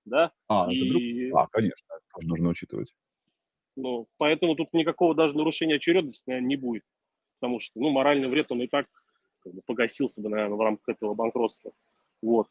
Да? 0.06 0.32
А, 0.48 0.72
и... 0.72 0.78
это 0.78 0.90
друг... 0.90 1.42
а 1.42 1.48
конечно, 1.48 1.94
это 1.94 2.06
тоже 2.14 2.28
нужно 2.28 2.50
учитывать. 2.50 2.94
Ну, 3.76 4.08
поэтому 4.18 4.56
тут 4.56 4.74
никакого 4.74 5.16
даже 5.16 5.38
нарушения 5.38 5.76
очередности, 5.76 6.24
наверное, 6.28 6.48
не 6.48 6.56
будет. 6.56 6.84
Потому 7.40 7.60
что, 7.60 7.80
ну, 7.80 7.90
моральный 7.90 8.28
вред, 8.28 8.52
он 8.52 8.62
и 8.62 8.68
так 8.68 8.88
как 9.40 9.54
бы, 9.54 9.62
погасился 9.66 10.22
бы, 10.22 10.30
наверное, 10.30 10.58
в 10.58 10.62
рамках 10.62 10.90
этого 10.90 11.14
банкротства. 11.14 11.72
Вот. 12.22 12.48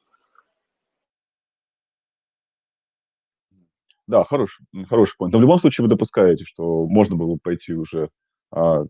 Да, 4.06 4.25
хороший, 4.25 4.64
хороший 4.88 5.16
point. 5.20 5.28
Но 5.32 5.38
в 5.38 5.42
любом 5.42 5.60
случае 5.60 5.84
вы 5.84 5.90
допускаете, 5.90 6.44
что 6.44 6.87
можно 6.87 7.14
было 7.14 7.37
пойти 7.42 7.75
уже 7.75 8.08
а, 8.50 8.84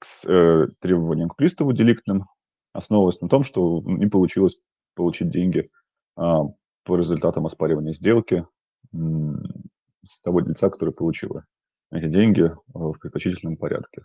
к 0.00 0.26
э, 0.26 0.66
требованиям 0.80 1.28
к 1.28 1.36
приставу 1.36 1.72
деликтным, 1.72 2.24
основываясь 2.72 3.20
на 3.20 3.28
том, 3.28 3.44
что 3.44 3.80
не 3.84 4.06
получилось 4.06 4.58
получить 4.96 5.30
деньги 5.30 5.70
а, 6.16 6.46
по 6.84 6.96
результатам 6.96 7.46
оспаривания 7.46 7.92
сделки 7.92 8.44
с 10.04 10.20
того 10.22 10.40
лица, 10.40 10.70
который 10.70 10.94
получил 10.94 11.42
эти 11.92 12.08
деньги 12.08 12.52
в 12.68 12.94
предпочтительном 12.98 13.56
порядке. 13.56 14.04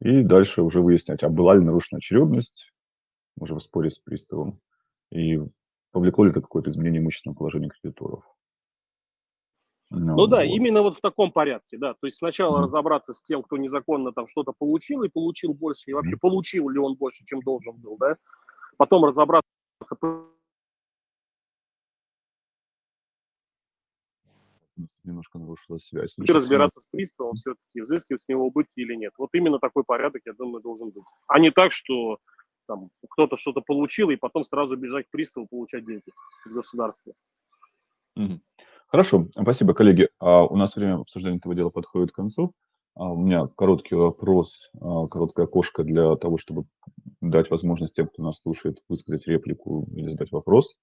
И 0.00 0.22
дальше 0.22 0.62
уже 0.62 0.80
выяснять, 0.80 1.22
а 1.22 1.28
была 1.28 1.54
ли 1.54 1.64
нарушена 1.64 1.98
очередность, 1.98 2.72
уже 3.38 3.54
в 3.54 3.60
споре 3.60 3.90
с 3.90 3.98
приставом, 3.98 4.60
и 5.10 5.38
повлекло 5.92 6.24
ли 6.24 6.30
это 6.30 6.40
какое-то 6.40 6.70
изменение 6.70 7.00
имущественного 7.00 7.38
положения 7.38 7.70
кредиторов. 7.70 8.24
Ну, 9.90 10.16
ну 10.16 10.26
да, 10.26 10.38
вот. 10.38 10.46
именно 10.46 10.82
вот 10.82 10.96
в 10.96 11.00
таком 11.00 11.30
порядке, 11.30 11.78
да. 11.78 11.94
То 11.94 12.06
есть 12.06 12.18
сначала 12.18 12.58
mm. 12.58 12.62
разобраться 12.64 13.14
с 13.14 13.22
тем, 13.22 13.42
кто 13.42 13.56
незаконно 13.56 14.12
там 14.12 14.26
что-то 14.26 14.52
получил 14.52 15.04
и 15.04 15.08
получил 15.08 15.54
больше, 15.54 15.90
и 15.90 15.94
вообще 15.94 16.16
mm. 16.16 16.20
получил 16.20 16.68
ли 16.68 16.78
он 16.78 16.96
больше, 16.96 17.24
чем 17.24 17.40
должен 17.40 17.76
был, 17.76 17.96
да. 17.96 18.16
Потом 18.76 19.04
разобраться 19.04 19.46
немножко 25.04 25.38
нарушилась 25.38 25.86
связь. 25.86 26.14
И 26.18 26.32
разбираться 26.32 26.80
с 26.80 26.86
приставом 26.86 27.34
все-таки, 27.34 27.80
взыскивать 27.80 28.22
с 28.22 28.28
него 28.28 28.46
убытки 28.46 28.80
или 28.80 28.94
нет. 28.94 29.12
Вот 29.18 29.30
именно 29.32 29.58
такой 29.58 29.84
порядок, 29.84 30.22
я 30.24 30.32
думаю, 30.32 30.62
должен 30.62 30.90
быть. 30.90 31.04
А 31.26 31.38
не 31.38 31.50
так, 31.50 31.72
что 31.72 32.18
там 32.66 32.90
кто-то 33.10 33.36
что-то 33.36 33.60
получил, 33.60 34.10
и 34.10 34.16
потом 34.16 34.44
сразу 34.44 34.76
бежать 34.76 35.06
к 35.06 35.10
приставу 35.10 35.46
получать 35.46 35.86
деньги 35.86 36.12
из 36.44 36.52
государства. 36.52 37.14
Угу. 38.16 38.40
Хорошо, 38.88 39.28
спасибо, 39.32 39.74
коллеги. 39.74 40.08
А 40.18 40.44
у 40.44 40.56
нас 40.56 40.76
время 40.76 41.00
обсуждения 41.00 41.38
этого 41.38 41.54
дела 41.54 41.70
подходит 41.70 42.12
к 42.12 42.16
концу. 42.16 42.52
А 42.94 43.12
у 43.12 43.16
меня 43.16 43.48
короткий 43.56 43.94
вопрос, 43.94 44.70
а, 44.80 45.06
короткое 45.08 45.44
окошко 45.44 45.84
для 45.84 46.16
того, 46.16 46.38
чтобы 46.38 46.64
дать 47.20 47.50
возможность 47.50 47.94
тем, 47.94 48.08
кто 48.08 48.22
нас 48.22 48.40
слушает, 48.40 48.82
высказать 48.88 49.26
реплику 49.26 49.86
или 49.92 50.08
задать 50.08 50.32
вопрос. 50.32 50.76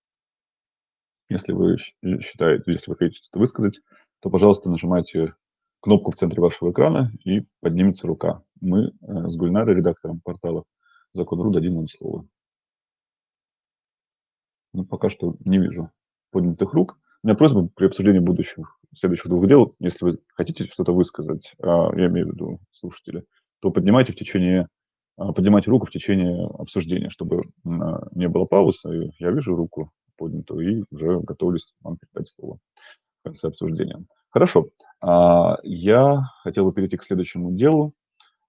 Если 1.33 1.51
вы 1.51 1.77
считаете, 2.21 2.71
если 2.71 2.91
вы 2.91 2.95
хотите 2.95 3.17
что-то 3.17 3.39
высказать, 3.39 3.79
то, 4.21 4.29
пожалуйста, 4.29 4.69
нажимайте 4.69 5.33
кнопку 5.81 6.11
в 6.11 6.15
центре 6.15 6.39
вашего 6.39 6.71
экрана 6.71 7.11
и 7.25 7.41
поднимется 7.59 8.05
рука. 8.05 8.43
Мы 8.61 8.85
э, 8.85 8.91
с 9.01 9.35
Гульнарой, 9.35 9.75
редактором 9.75 10.21
портала 10.23 10.63
Закон.ру, 11.13 11.49
дадим 11.49 11.75
вам 11.75 11.87
слово. 11.87 12.27
Но 14.73 14.85
пока 14.85 15.09
что 15.09 15.35
не 15.43 15.57
вижу 15.57 15.89
поднятых 16.31 16.71
рук. 16.73 16.99
У 17.23 17.27
меня 17.27 17.35
просьба 17.35 17.67
при 17.75 17.87
обсуждении 17.87 18.19
будущих, 18.19 18.79
следующих 18.95 19.27
двух 19.27 19.47
дел, 19.47 19.75
если 19.79 20.05
вы 20.05 20.19
хотите 20.35 20.65
что-то 20.65 20.93
высказать, 20.93 21.55
а, 21.63 21.89
я 21.95 22.07
имею 22.07 22.27
в 22.27 22.33
виду 22.33 22.59
слушатели, 22.71 23.25
то 23.59 23.71
поднимайте 23.71 24.13
в 24.13 24.17
течение, 24.17 24.67
а, 25.17 25.33
поднимайте 25.33 25.71
руку 25.71 25.87
в 25.87 25.91
течение 25.91 26.45
обсуждения, 26.59 27.09
чтобы 27.09 27.45
а, 27.65 28.07
не 28.11 28.27
было 28.27 28.45
паузы. 28.45 29.11
Я 29.17 29.31
вижу 29.31 29.55
руку 29.55 29.91
поднятую 30.17 30.79
и 30.79 30.83
уже 30.91 31.19
готовлюсь 31.19 31.73
вам 31.81 31.97
передать 31.97 32.33
слово 32.35 32.57
в 33.21 33.23
конце 33.25 33.47
обсуждения. 33.47 34.03
Хорошо. 34.29 34.69
Я 35.01 36.23
хотел 36.43 36.65
бы 36.65 36.73
перейти 36.73 36.97
к 36.97 37.03
следующему 37.03 37.51
делу. 37.51 37.93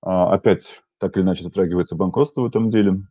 Опять 0.00 0.80
так 0.98 1.16
или 1.16 1.24
иначе 1.24 1.44
затрагивается 1.44 1.94
банкротство 1.94 2.42
в 2.42 2.46
этом 2.46 2.70
деле. 2.70 3.02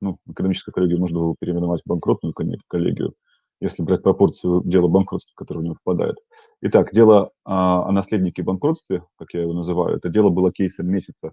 Ну, 0.00 0.18
экономическую 0.28 0.72
коллегию 0.72 1.00
можно 1.00 1.18
было 1.18 1.34
переименовать 1.38 1.82
в 1.84 1.88
банкротную 1.88 2.34
коллегию 2.68 3.14
если 3.62 3.82
брать 3.82 4.02
пропорцию 4.02 4.62
дела 4.64 4.88
банкротства, 4.88 5.32
которое 5.36 5.60
в 5.60 5.62
него 5.62 5.76
впадает. 5.76 6.16
Итак, 6.62 6.92
дело 6.92 7.30
а, 7.44 7.88
о 7.88 7.92
наследнике 7.92 8.42
банкротстве, 8.42 9.04
как 9.16 9.32
я 9.34 9.42
его 9.42 9.52
называю, 9.52 9.96
это 9.96 10.08
дело 10.08 10.30
было 10.30 10.52
кейсом 10.52 10.88
месяца 10.88 11.32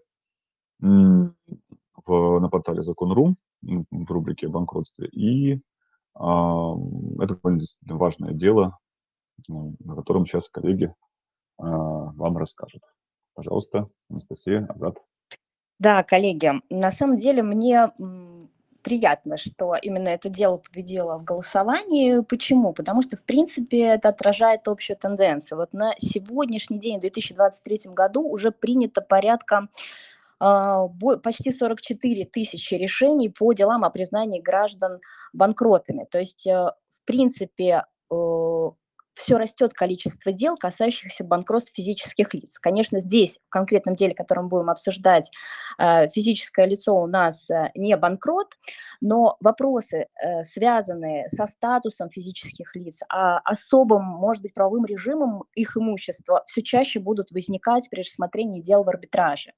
в, 0.80 1.34
на 2.06 2.50
портале 2.50 2.84
Закон.ру 2.84 3.36
в 3.62 4.12
рубрике 4.12 4.46
о 4.48 4.52
банкротстве. 4.52 5.08
И 5.08 5.56
а, 5.56 5.60
это 6.20 7.36
довольно 7.42 7.64
важное 7.86 8.34
дело, 8.34 8.78
ну, 9.48 9.76
о 9.88 9.96
котором 9.96 10.26
сейчас 10.26 10.50
коллеги 10.50 10.94
а, 11.58 11.66
вам 11.68 12.38
расскажут. 12.38 12.82
Пожалуйста, 13.36 13.88
Анастасия, 14.10 14.68
Азат. 14.68 14.98
Да, 15.80 16.04
коллеги, 16.04 16.52
на 16.70 16.92
самом 16.92 17.16
деле 17.16 17.42
мне 17.42 17.90
приятно, 18.82 19.38
что 19.38 19.76
именно 19.76 20.10
это 20.10 20.30
дело 20.30 20.58
победило 20.58 21.18
в 21.18 21.24
голосовании. 21.24 22.22
Почему? 22.22 22.74
Потому 22.74 23.02
что, 23.02 23.18
в 23.18 23.24
принципе, 23.24 23.82
это 23.82 24.10
отражает 24.10 24.68
общую 24.68 24.98
тенденцию. 24.98 25.60
Вот 25.60 25.74
на 25.74 25.94
сегодняшний 26.00 26.80
день, 26.80 26.98
в 26.98 27.02
2023 27.02 27.92
году, 27.94 28.28
уже 28.28 28.52
принято 28.52 29.02
порядка 29.02 29.58
а, 29.58 29.68
почти 30.39 31.51
44 31.51 32.25
тысячи 32.25 32.75
решений 32.75 33.29
по 33.29 33.53
делам 33.53 33.84
о 33.84 33.89
признании 33.89 34.41
граждан 34.41 35.00
банкротами. 35.34 36.08
То 36.10 36.19
есть, 36.19 36.48
э, 36.48 36.51
в 36.51 37.05
принципе, 37.05 37.84
э, 38.12 38.69
все 39.19 39.38
растет 39.38 39.74
количество 39.74 40.31
дел, 40.31 40.55
касающихся 40.58 41.24
банкротств 41.24 41.74
физических 41.75 42.34
лиц. 42.34 42.58
Конечно, 42.58 43.00
здесь, 43.00 43.39
в 43.48 43.50
конкретном 43.50 43.96
деле, 43.96 44.15
которое 44.15 44.43
мы 44.43 44.48
будем 44.50 44.69
обсуждать, 44.69 45.29
э, 45.77 46.08
физическое 46.10 46.65
лицо 46.65 46.96
у 46.96 47.08
нас 47.08 47.50
э, 47.50 47.72
не 47.75 47.96
банкрот, 47.98 48.53
но 49.01 49.38
вопросы, 49.41 50.08
э, 50.22 50.43
связанные 50.43 51.27
со 51.29 51.48
статусом 51.48 52.10
физических 52.10 52.75
лиц, 52.75 53.01
а 53.10 53.39
особым, 53.39 54.03
может 54.03 54.41
быть, 54.41 54.53
правовым 54.53 54.86
режимом 54.86 55.43
их 55.53 55.75
имущества, 55.75 56.43
все 56.48 56.63
чаще 56.63 57.00
будут 57.00 57.31
возникать 57.31 57.89
при 57.89 58.01
рассмотрении 58.01 58.62
дел 58.62 58.84
в 58.84 58.89
арбитраже. 58.89 59.51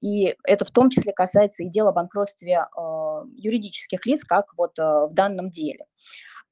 И 0.00 0.34
это 0.44 0.64
в 0.64 0.70
том 0.70 0.90
числе 0.90 1.12
касается 1.12 1.62
и 1.62 1.68
дела 1.68 1.90
о 1.90 1.92
банкротстве 1.92 2.66
э, 2.76 3.22
юридических 3.36 4.06
лиц, 4.06 4.24
как 4.24 4.46
вот 4.56 4.78
э, 4.78 4.82
в 4.82 5.10
данном 5.12 5.50
деле. 5.50 5.86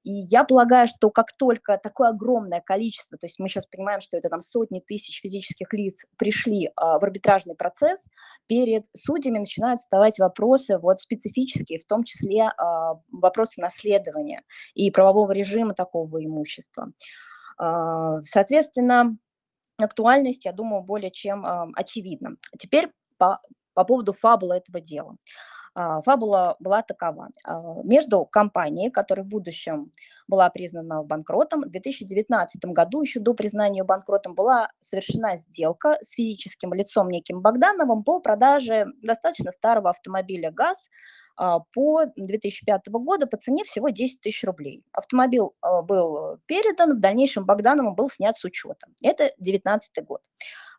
И 0.05 0.13
я 0.13 0.45
полагаю, 0.45 0.87
что 0.87 1.11
как 1.11 1.37
только 1.37 1.77
такое 1.77 2.11
огромное 2.11 2.61
количество, 2.61 3.19
то 3.19 3.27
есть 3.27 3.39
мы 3.39 3.49
сейчас 3.49 3.67
понимаем, 3.67 4.01
что 4.01 4.17
это 4.17 4.29
там 4.29 4.41
сотни 4.41 4.81
тысяч 4.81 5.21
физических 5.21 5.73
лиц 5.73 6.07
пришли 6.17 6.71
а, 6.77 6.99
в 6.99 7.05
арбитражный 7.05 7.55
процесс, 7.57 8.09
перед 8.47 8.85
судьями 8.97 9.39
начинают 9.39 9.81
вставать 9.81 10.19
вопросы 10.19 10.79
вот 10.79 11.01
специфические, 11.01 11.79
в 11.79 11.85
том 11.85 12.05
числе 12.05 12.45
а, 12.45 12.95
вопросы 13.13 13.61
наследования 13.61 14.45
и 14.73 14.91
правового 14.91 15.33
режима 15.33 15.75
такого 15.75 16.25
имущества. 16.25 16.93
А, 17.59 18.23
соответственно, 18.23 19.19
актуальность, 19.79 20.45
я 20.45 20.53
думаю, 20.53 20.83
более 20.85 21.11
чем 21.11 21.45
а, 21.45 21.69
очевидна. 21.75 22.37
Теперь 22.59 22.93
по, 23.19 23.41
по 23.75 23.85
поводу 23.85 24.13
фабулы 24.13 24.57
этого 24.57 24.81
дела. 24.81 25.17
А, 25.79 26.01
фабула 26.03 26.57
была 26.59 26.83
такова. 26.83 27.29
А, 27.45 27.83
между 27.85 28.25
компанией, 28.25 28.91
которая 28.91 29.25
в 29.25 29.29
будущем 29.29 29.93
была 30.27 30.51
признана 30.51 31.05
банкротом, 31.05 31.63
в 31.63 31.71
2019 31.71 32.65
году, 32.65 33.03
еще 33.03 33.21
до 33.21 33.33
признания 33.33 33.85
банкротом, 33.85 34.35
была 34.35 34.71
совершена 34.81 35.37
сделка 35.37 35.97
с 36.01 36.15
физическим 36.15 36.75
лицом 36.75 37.09
неким 37.11 37.43
Богдановым 37.43 38.03
по 38.03 38.19
продаже 38.19 38.87
достаточно 39.03 39.53
старого 39.53 39.91
автомобиля 39.91 40.51
ГАЗ 40.51 40.89
а, 41.37 41.61
по 41.61 42.07
2005 42.17 42.89
года 42.89 43.29
по 43.29 43.37
цене 43.37 43.63
всего 43.63 43.91
10 43.91 44.21
тысяч 44.21 44.43
рублей. 44.43 44.83
Автомобиль 44.91 45.43
был 45.85 46.39
передан, 46.47 46.97
в 46.97 47.01
дальнейшем 47.01 47.47
Богдановым 47.47 47.95
был 47.95 48.11
снят 48.11 48.37
с 48.37 48.45
учета. 48.45 48.89
Это 49.01 49.31
19 49.39 50.05
год. 50.05 50.23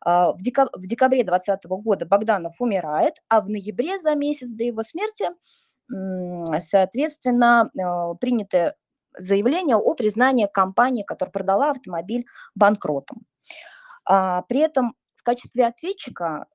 В 0.06 0.38
декабре 0.41 1.24
2020 1.24 1.65
года 1.65 2.06
Богданов 2.06 2.56
умирает, 2.60 3.15
а 3.27 3.41
в 3.41 3.50
ноябре 3.50 4.00
за 4.00 4.15
месяц 4.15 4.50
до 4.50 4.63
его 4.63 4.84
смерти, 4.84 5.29
соответственно, 6.60 7.70
принято 8.22 8.75
заявление 9.18 9.75
о 9.75 9.94
признании 9.96 10.48
компании, 10.51 11.03
которая 11.03 11.32
продала 11.32 11.72
автомобиль, 11.72 12.25
банкротом. 12.56 13.25
При 14.06 14.60
этом 14.60 14.96
в 15.15 15.24
качестве 15.24 15.65
ответчика 15.65 16.46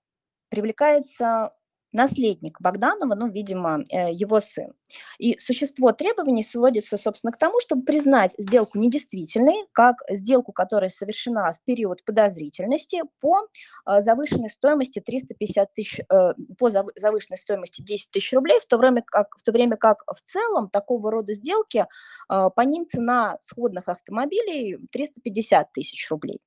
привлекается 0.49 1.53
наследник 1.95 2.61
Богданова, 2.61 3.15
ну, 3.15 3.29
видимо, 3.29 3.85
э, 3.91 4.13
его 4.13 4.41
сын. 4.41 4.73
И 5.19 5.39
существо 5.39 5.93
требований 5.93 6.43
сводится, 6.43 6.99
собственно, 6.99 7.33
к 7.33 7.39
тому, 7.39 7.61
чтобы 7.61 7.85
признать 7.85 8.33
сделку 8.37 8.79
недействительной, 8.79 9.67
как 9.73 9.97
сделку, 10.11 10.53
которая 10.53 10.91
совершена 10.91 11.53
в 11.53 11.63
период 11.65 12.05
подозрительности 12.05 13.03
по 13.21 13.47
э, 13.87 14.01
завышенной 14.03 14.51
стоимости 14.51 15.01
350 15.01 15.73
тысяч, 15.73 16.01
э, 16.01 16.35
по 16.59 16.71
завышенной 16.71 17.39
стоимости 17.39 17.81
10 17.81 18.11
тысяч 18.11 18.33
рублей, 18.33 18.59
в 18.61 18.67
то 18.67 18.77
время 18.77 19.03
как, 19.07 19.29
в 19.39 19.43
то 19.43 19.53
время 19.53 19.77
как 19.77 19.99
в 20.13 20.21
целом 20.21 20.69
такого 20.69 21.11
рода 21.11 21.33
сделки 21.33 21.87
по 22.29 22.61
ним 22.63 22.87
цена 22.87 23.37
сходных 23.41 23.89
автомобилей 23.89 24.79
350 24.91 25.73
тысяч 25.73 26.11
рублей. 26.11 26.41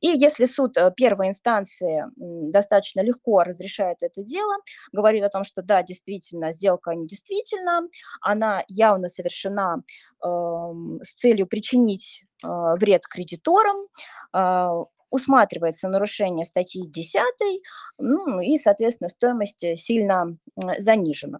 И 0.00 0.08
если 0.08 0.46
суд 0.46 0.76
первой 0.96 1.28
инстанции 1.28 2.04
достаточно 2.16 3.00
легко 3.00 3.42
разрешает 3.42 3.98
это 4.02 4.22
дело, 4.22 4.54
говорит 4.92 5.24
о 5.24 5.28
том, 5.28 5.44
что 5.44 5.62
да, 5.62 5.82
действительно, 5.82 6.52
сделка 6.52 6.92
недействительна, 6.94 7.88
она 8.20 8.64
явно 8.68 9.08
совершена 9.08 9.82
э, 10.22 10.26
с 11.02 11.14
целью 11.14 11.46
причинить 11.46 12.24
э, 12.44 12.48
вред 12.48 13.06
кредиторам, 13.06 13.86
э, 14.32 14.68
усматривается 15.10 15.88
нарушение 15.88 16.44
статьи 16.44 16.86
10, 16.86 17.22
ну 17.98 18.40
и, 18.40 18.58
соответственно, 18.58 19.08
стоимость 19.08 19.64
сильно 19.76 20.32
занижена. 20.78 21.38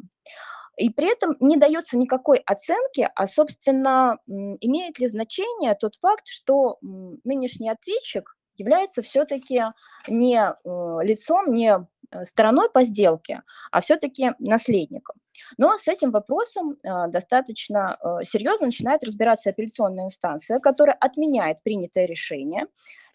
И 0.76 0.90
при 0.90 1.10
этом 1.10 1.36
не 1.40 1.56
дается 1.56 1.96
никакой 1.96 2.38
оценки, 2.38 3.08
а, 3.14 3.26
собственно, 3.26 4.18
имеет 4.26 4.98
ли 4.98 5.06
значение 5.06 5.74
тот 5.74 5.96
факт, 5.96 6.26
что 6.26 6.78
нынешний 6.82 7.70
ответчик 7.70 8.36
является 8.56 9.02
все-таки 9.02 9.64
не 10.08 10.38
э, 10.38 10.54
лицом, 11.02 11.52
не 11.52 11.86
стороной 12.24 12.70
по 12.70 12.84
сделке, 12.84 13.42
а 13.70 13.80
все-таки 13.80 14.32
наследником. 14.38 15.16
Но 15.58 15.76
с 15.76 15.86
этим 15.88 16.10
вопросом 16.10 16.76
э, 16.82 17.08
достаточно 17.08 17.98
серьезно 18.22 18.66
начинает 18.66 19.04
разбираться 19.04 19.50
апелляционная 19.50 20.04
инстанция, 20.04 20.58
которая 20.60 20.96
отменяет 20.98 21.62
принятое 21.62 22.06
решение 22.06 22.66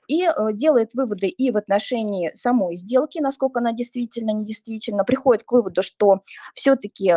и 0.08 0.28
делает 0.54 0.94
выводы 0.94 1.28
и 1.28 1.52
в 1.52 1.58
отношении 1.58 2.32
самой 2.34 2.76
сделки, 2.76 3.20
насколько 3.20 3.60
она 3.60 3.72
действительно, 3.72 4.32
недействительно, 4.32 5.04
приходит 5.04 5.44
к 5.44 5.52
выводу, 5.52 5.84
что 5.84 6.22
все-таки 6.54 7.14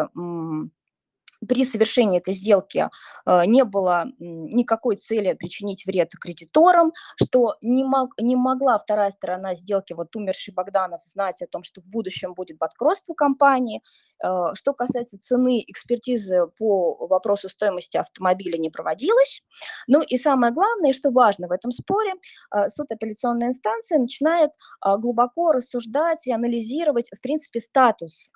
при 1.48 1.64
совершении 1.64 2.18
этой 2.18 2.34
сделки 2.34 2.88
э, 3.26 3.46
не 3.46 3.64
было 3.64 4.06
никакой 4.18 4.96
цели 4.96 5.32
причинить 5.34 5.86
вред 5.86 6.10
кредиторам, 6.20 6.92
что 7.16 7.56
не, 7.62 7.84
мог, 7.84 8.14
не 8.20 8.36
могла 8.36 8.78
вторая 8.78 9.10
сторона 9.10 9.54
сделки, 9.54 9.92
вот 9.92 10.14
умерший 10.16 10.54
Богданов, 10.54 11.04
знать 11.04 11.42
о 11.42 11.46
том, 11.46 11.62
что 11.62 11.80
в 11.80 11.88
будущем 11.88 12.34
будет 12.34 12.58
банкротство 12.58 13.14
компании. 13.14 13.82
Э, 14.22 14.54
что 14.54 14.72
касается 14.74 15.18
цены, 15.18 15.64
экспертизы 15.66 16.46
по 16.58 17.06
вопросу 17.06 17.48
стоимости 17.48 17.96
автомобиля 17.96 18.58
не 18.58 18.70
проводилась. 18.70 19.42
Ну 19.86 20.02
и 20.02 20.16
самое 20.16 20.52
главное, 20.52 20.92
что 20.92 21.10
важно 21.10 21.48
в 21.48 21.52
этом 21.52 21.70
споре, 21.72 22.12
э, 22.54 22.68
суд 22.68 22.90
апелляционной 22.90 23.48
инстанции 23.48 23.96
начинает 23.96 24.50
глубоко 24.98 25.52
рассуждать 25.52 26.26
и 26.26 26.32
анализировать, 26.32 27.08
в 27.16 27.20
принципе, 27.20 27.60
статус 27.60 28.30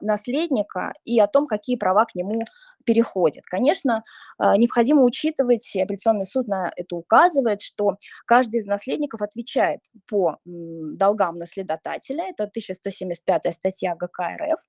наследника 0.00 0.92
и 1.04 1.18
о 1.18 1.26
том, 1.26 1.46
какие 1.46 1.76
права 1.76 2.04
к 2.04 2.14
нему 2.14 2.44
переходит. 2.84 3.44
Конечно, 3.46 4.02
а, 4.38 4.56
необходимо 4.56 5.02
учитывать, 5.02 5.74
и 5.74 5.80
апелляционный 5.80 6.26
суд 6.26 6.48
на 6.48 6.72
это 6.76 6.96
указывает, 6.96 7.62
что 7.62 7.96
каждый 8.26 8.60
из 8.60 8.66
наследников 8.66 9.22
отвечает 9.22 9.80
по 10.06 10.38
долгам 10.44 11.38
наследодателя, 11.38 12.28
это 12.28 12.44
1175 12.44 13.54
статья 13.54 13.94
ГК 13.96 14.36
РФ, 14.36 14.60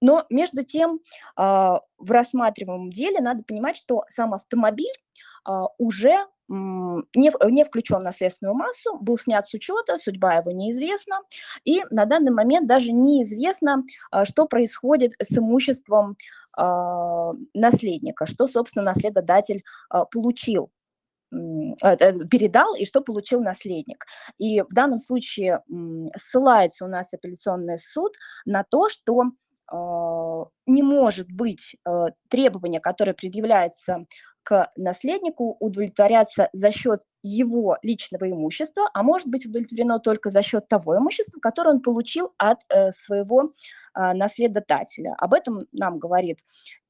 но 0.00 0.24
между 0.30 0.64
тем 0.64 1.00
а, 1.36 1.80
в 1.98 2.10
рассматриваемом 2.10 2.90
деле 2.90 3.20
надо 3.20 3.44
понимать, 3.44 3.76
что 3.76 4.04
сам 4.08 4.34
автомобиль 4.34 4.94
а, 5.44 5.66
уже 5.78 6.26
не, 6.50 7.50
не 7.50 7.64
включен 7.64 8.00
в 8.00 8.04
наследственную 8.04 8.56
массу, 8.56 8.98
был 9.00 9.16
снят 9.16 9.46
с 9.46 9.54
учета, 9.54 9.98
судьба 9.98 10.34
его 10.34 10.50
неизвестна, 10.50 11.20
и 11.64 11.82
на 11.90 12.06
данный 12.06 12.32
момент 12.32 12.66
даже 12.66 12.92
неизвестно, 12.92 13.82
что 14.24 14.46
происходит 14.46 15.12
с 15.22 15.38
имуществом 15.38 16.16
а, 16.56 17.32
наследника, 17.54 18.26
что, 18.26 18.46
собственно, 18.46 18.84
наследодатель 18.84 19.64
а, 19.88 20.04
получил 20.04 20.70
передал 21.30 22.74
и 22.74 22.84
что 22.84 23.02
получил 23.02 23.40
наследник. 23.40 24.04
И 24.38 24.62
в 24.62 24.74
данном 24.74 24.98
случае 24.98 25.62
ссылается 26.16 26.84
у 26.84 26.88
нас 26.88 27.14
апелляционный 27.14 27.78
суд 27.78 28.16
на 28.46 28.64
то, 28.68 28.88
что 28.88 29.22
а, 29.68 30.46
не 30.66 30.82
может 30.82 31.30
быть 31.30 31.76
требование, 32.28 32.80
которое 32.80 33.14
предъявляется 33.14 34.06
к 34.42 34.70
наследнику 34.76 35.56
удовлетворяться 35.60 36.48
за 36.52 36.72
счет 36.72 37.02
его 37.22 37.78
личного 37.82 38.30
имущества, 38.30 38.90
а 38.94 39.02
может 39.02 39.28
быть 39.28 39.46
удовлетворено 39.46 39.98
только 40.00 40.30
за 40.30 40.42
счет 40.42 40.68
того 40.68 40.96
имущества, 40.96 41.40
которое 41.40 41.70
он 41.70 41.80
получил 41.80 42.32
от 42.38 42.60
э, 42.68 42.90
своего 42.90 43.52
э, 43.94 44.12
наследодателя. 44.12 45.14
Об 45.18 45.34
этом 45.34 45.60
нам 45.72 45.98
говорит 45.98 46.38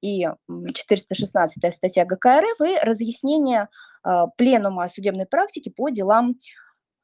и 0.00 0.26
416 0.74 1.74
статья 1.74 2.04
ГК 2.04 2.40
РФ, 2.40 2.60
и 2.60 2.78
разъяснение 2.82 3.68
э, 4.04 4.24
пленума 4.36 4.88
судебной 4.88 5.26
практики 5.26 5.68
по 5.68 5.90
делам 5.90 6.36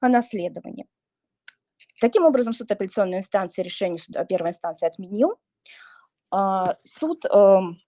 о 0.00 0.08
наследовании. 0.08 0.86
Таким 2.00 2.24
образом, 2.24 2.52
суд 2.52 2.70
апелляционной 2.70 3.18
инстанции 3.18 3.62
решение 3.62 3.98
суда 3.98 4.24
первой 4.24 4.50
инстанции 4.50 4.86
отменил. 4.86 5.38
А, 6.30 6.76
суд 6.82 7.24
эм, 7.24 7.78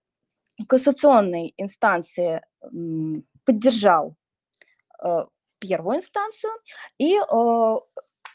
кассационной 0.66 1.54
инстанции 1.56 2.42
поддержал 3.44 4.16
э, 5.02 5.24
первую 5.58 5.98
инстанцию, 5.98 6.52
и 6.98 7.16
э, 7.16 7.76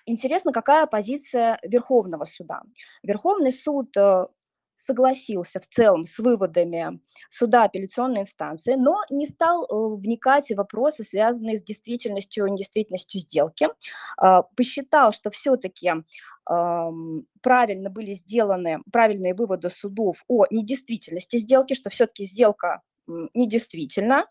интересно, 0.06 0.52
какая 0.52 0.86
позиция 0.86 1.60
Верховного 1.64 2.26
суда. 2.26 2.62
Верховный 3.04 3.52
суд 3.52 3.96
э, 3.98 4.28
согласился 4.86 5.60
в 5.60 5.68
целом 5.68 6.04
с 6.06 6.20
выводами 6.20 7.00
суда 7.30 7.64
апелляционной 7.64 8.22
инстанции, 8.22 8.76
но 8.76 9.02
не 9.10 9.26
стал 9.26 9.68
вникать 9.98 10.50
в 10.50 10.56
вопросы, 10.56 11.04
связанные 11.04 11.58
с 11.58 11.64
действительностью 11.64 12.46
и 12.46 12.52
недействительностью 12.52 13.22
сделки. 13.22 13.70
Посчитал, 14.56 15.12
что 15.12 15.30
все-таки 15.32 15.92
правильно 16.46 17.90
были 17.90 18.14
сделаны 18.14 18.82
правильные 18.92 19.34
выводы 19.34 19.70
судов 19.70 20.24
о 20.28 20.46
недействительности 20.52 21.38
сделки, 21.38 21.74
что 21.74 21.90
все-таки 21.90 22.26
сделка 22.26 22.82
недействительна. 23.08 24.28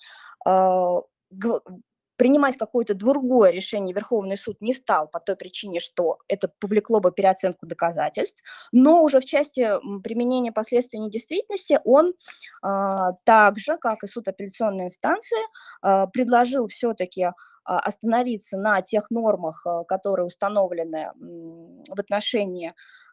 Принимать 2.23 2.57
какое-то 2.57 2.95
другое 2.95 3.51
решение 3.51 3.93
Верховный 3.93 4.37
суд 4.37 4.61
не 4.61 4.73
стал 4.73 5.09
по 5.09 5.19
той 5.19 5.35
причине, 5.35 5.81
что 5.81 6.19
это 6.29 6.47
повлекло 6.61 7.01
бы 7.01 7.11
переоценку 7.11 7.67
доказательств, 7.67 8.45
но 8.71 9.03
уже 9.03 9.19
в 9.19 9.25
части 9.25 9.69
применения 10.05 10.53
последствий 10.53 11.01
недействительности 11.01 11.81
он 11.85 12.15
а, 12.63 13.15
так 13.25 13.57
как 13.81 14.05
и 14.05 14.07
суд 14.07 14.29
апелляционной 14.29 14.85
инстанции, 14.85 15.41
а, 15.81 16.07
предложил 16.07 16.69
все-таки 16.69 17.25
а, 17.65 17.81
остановиться 17.81 18.57
на 18.57 18.83
тех 18.83 19.11
нормах, 19.11 19.67
а, 19.67 19.83
которые 19.83 20.27
установлены 20.27 21.11
в 21.17 21.99
отношении 21.99 22.73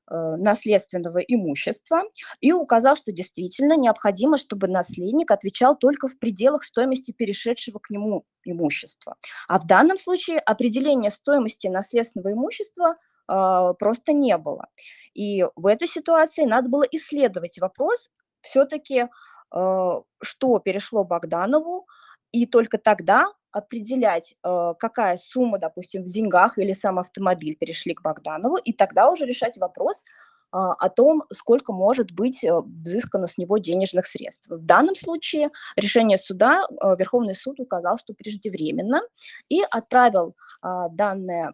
наследственного 0.09 1.19
имущества 1.19 2.03
и 2.39 2.51
указал, 2.51 2.95
что 2.95 3.11
действительно 3.11 3.77
необходимо, 3.77 4.37
чтобы 4.37 4.67
наследник 4.67 5.31
отвечал 5.31 5.77
только 5.77 6.07
в 6.07 6.17
пределах 6.17 6.63
стоимости 6.63 7.11
перешедшего 7.11 7.79
к 7.79 7.89
нему 7.89 8.25
имущества. 8.43 9.15
А 9.47 9.59
в 9.59 9.67
данном 9.67 9.97
случае 9.97 10.39
определения 10.39 11.09
стоимости 11.09 11.67
наследственного 11.67 12.33
имущества 12.33 12.95
э, 13.27 13.73
просто 13.77 14.13
не 14.13 14.37
было. 14.37 14.67
И 15.13 15.45
в 15.55 15.65
этой 15.65 15.87
ситуации 15.87 16.45
надо 16.45 16.69
было 16.69 16.83
исследовать 16.91 17.59
вопрос 17.59 18.09
все-таки, 18.41 19.07
э, 19.53 20.01
что 20.21 20.59
перешло 20.59 21.03
Богданову, 21.03 21.87
и 22.31 22.45
только 22.45 22.77
тогда 22.77 23.25
определять, 23.51 24.35
э, 24.43 24.73
какая 24.79 25.17
сумма, 25.17 25.59
допустим, 25.59 26.03
в 26.03 26.07
деньгах 26.07 26.57
или 26.57 26.73
сам 26.73 26.99
автомобиль 26.99 27.55
перешли 27.55 27.93
к 27.93 28.01
Богданову, 28.01 28.57
и 28.57 28.73
тогда 28.73 29.09
уже 29.09 29.25
решать 29.25 29.57
вопрос 29.57 30.03
а, 30.51 30.73
о 30.73 30.89
том, 30.89 31.23
сколько 31.31 31.73
может 31.73 32.11
быть 32.11 32.43
э, 32.43 32.51
взыскано 32.51 33.27
с 33.27 33.37
него 33.37 33.59
денежных 33.59 34.07
средств. 34.07 34.49
В 34.49 34.65
данном 34.65 34.95
случае 34.95 35.51
решение 35.75 36.17
суда, 36.17 36.65
э, 36.69 36.95
Верховный 36.97 37.35
суд 37.35 37.59
указал, 37.59 37.97
что 37.99 38.13
преждевременно, 38.15 39.01
и 39.47 39.61
отправил 39.69 40.35
а, 40.61 40.89
данное, 40.89 41.53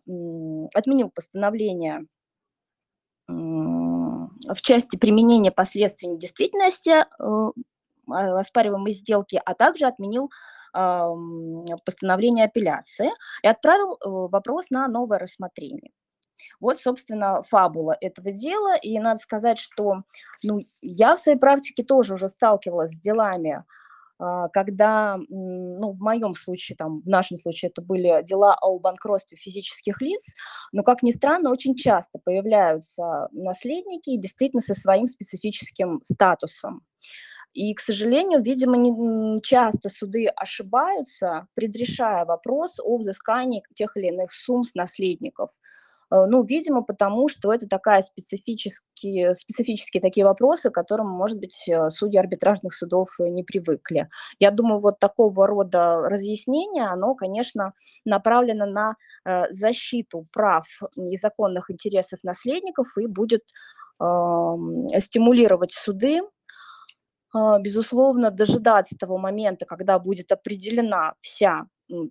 отменил 0.73 1.09
постановление 1.09 2.05
в 3.27 4.61
части 4.61 4.97
применения 4.97 5.51
последствий 5.51 6.07
недействительности 6.07 7.05
оспариваемой 8.07 8.91
сделки, 8.91 9.41
а 9.43 9.55
также 9.55 9.87
отменил 9.87 10.29
постановление 11.85 12.45
апелляции 12.45 13.09
и 13.43 13.47
отправил 13.47 13.97
вопрос 14.01 14.69
на 14.69 14.87
новое 14.87 15.19
рассмотрение. 15.19 15.91
Вот, 16.59 16.79
собственно, 16.79 17.41
фабула 17.43 17.97
этого 17.99 18.31
дела. 18.31 18.75
И 18.81 18.99
надо 18.99 19.19
сказать, 19.19 19.59
что 19.59 20.03
ну, 20.43 20.59
я 20.81 21.15
в 21.15 21.19
своей 21.19 21.37
практике 21.37 21.83
тоже 21.83 22.15
уже 22.15 22.27
сталкивалась 22.27 22.91
с 22.91 22.99
делами, 22.99 23.63
а, 24.17 24.47
когда, 24.49 25.17
ну, 25.29 25.91
в 25.91 25.99
моем 25.99 26.35
случае, 26.35 26.77
там, 26.77 27.01
в 27.01 27.07
нашем 27.07 27.37
случае 27.37 27.69
это 27.69 27.81
были 27.81 28.23
дела 28.23 28.57
о 28.61 28.79
банкротстве 28.79 29.37
физических 29.37 30.01
лиц, 30.01 30.33
но, 30.71 30.83
как 30.83 31.03
ни 31.03 31.11
странно, 31.11 31.51
очень 31.51 31.75
часто 31.75 32.19
появляются 32.23 33.27
наследники 33.31 34.15
действительно 34.17 34.61
со 34.61 34.73
своим 34.73 35.07
специфическим 35.07 35.99
статусом. 36.03 36.81
И, 37.55 37.73
к 37.73 37.79
сожалению, 37.79 38.43
видимо, 38.43 38.77
не 38.77 39.41
часто 39.41 39.89
суды 39.89 40.27
ошибаются, 40.27 41.47
предрешая 41.55 42.25
вопрос 42.25 42.79
о 42.79 42.97
взыскании 42.97 43.63
тех 43.73 43.97
или 43.97 44.07
иных 44.07 44.31
сумм 44.31 44.63
с 44.63 44.75
наследников– 44.75 45.49
Э, 46.11 46.25
ну, 46.27 46.43
видимо, 46.43 46.83
потому 46.83 47.27
что 47.27 47.53
это 47.53 47.67
такая 47.67 48.01
специфические, 48.01 49.33
специфические 49.33 50.01
такие 50.01 50.25
вопросы, 50.25 50.69
к 50.69 50.73
которым, 50.73 51.07
может 51.07 51.39
быть, 51.39 51.67
э, 51.67 51.89
судьи 51.89 52.19
арбитражных 52.19 52.73
судов 52.73 53.09
не 53.19 53.43
привыкли. 53.43 54.09
Я 54.39 54.51
думаю, 54.51 54.79
вот 54.79 54.99
такого 54.99 55.47
рода 55.47 56.01
разъяснение, 56.05 56.85
оно, 56.85 57.15
конечно, 57.15 57.73
направлено 58.05 58.65
на 58.65 58.95
э, 59.25 59.51
защиту 59.51 60.27
прав 60.31 60.65
и 60.95 61.17
законных 61.17 61.71
интересов 61.71 62.19
наследников 62.23 62.97
и 62.97 63.07
будет 63.07 63.43
стимулировать 63.97 65.71
суды 65.71 66.19
безусловно, 67.59 68.31
дожидаться 68.31 68.97
того 68.97 69.17
момента, 69.17 69.65
когда 69.65 69.99
будет 69.99 70.31
определена 70.31 71.15
вся 71.21 71.67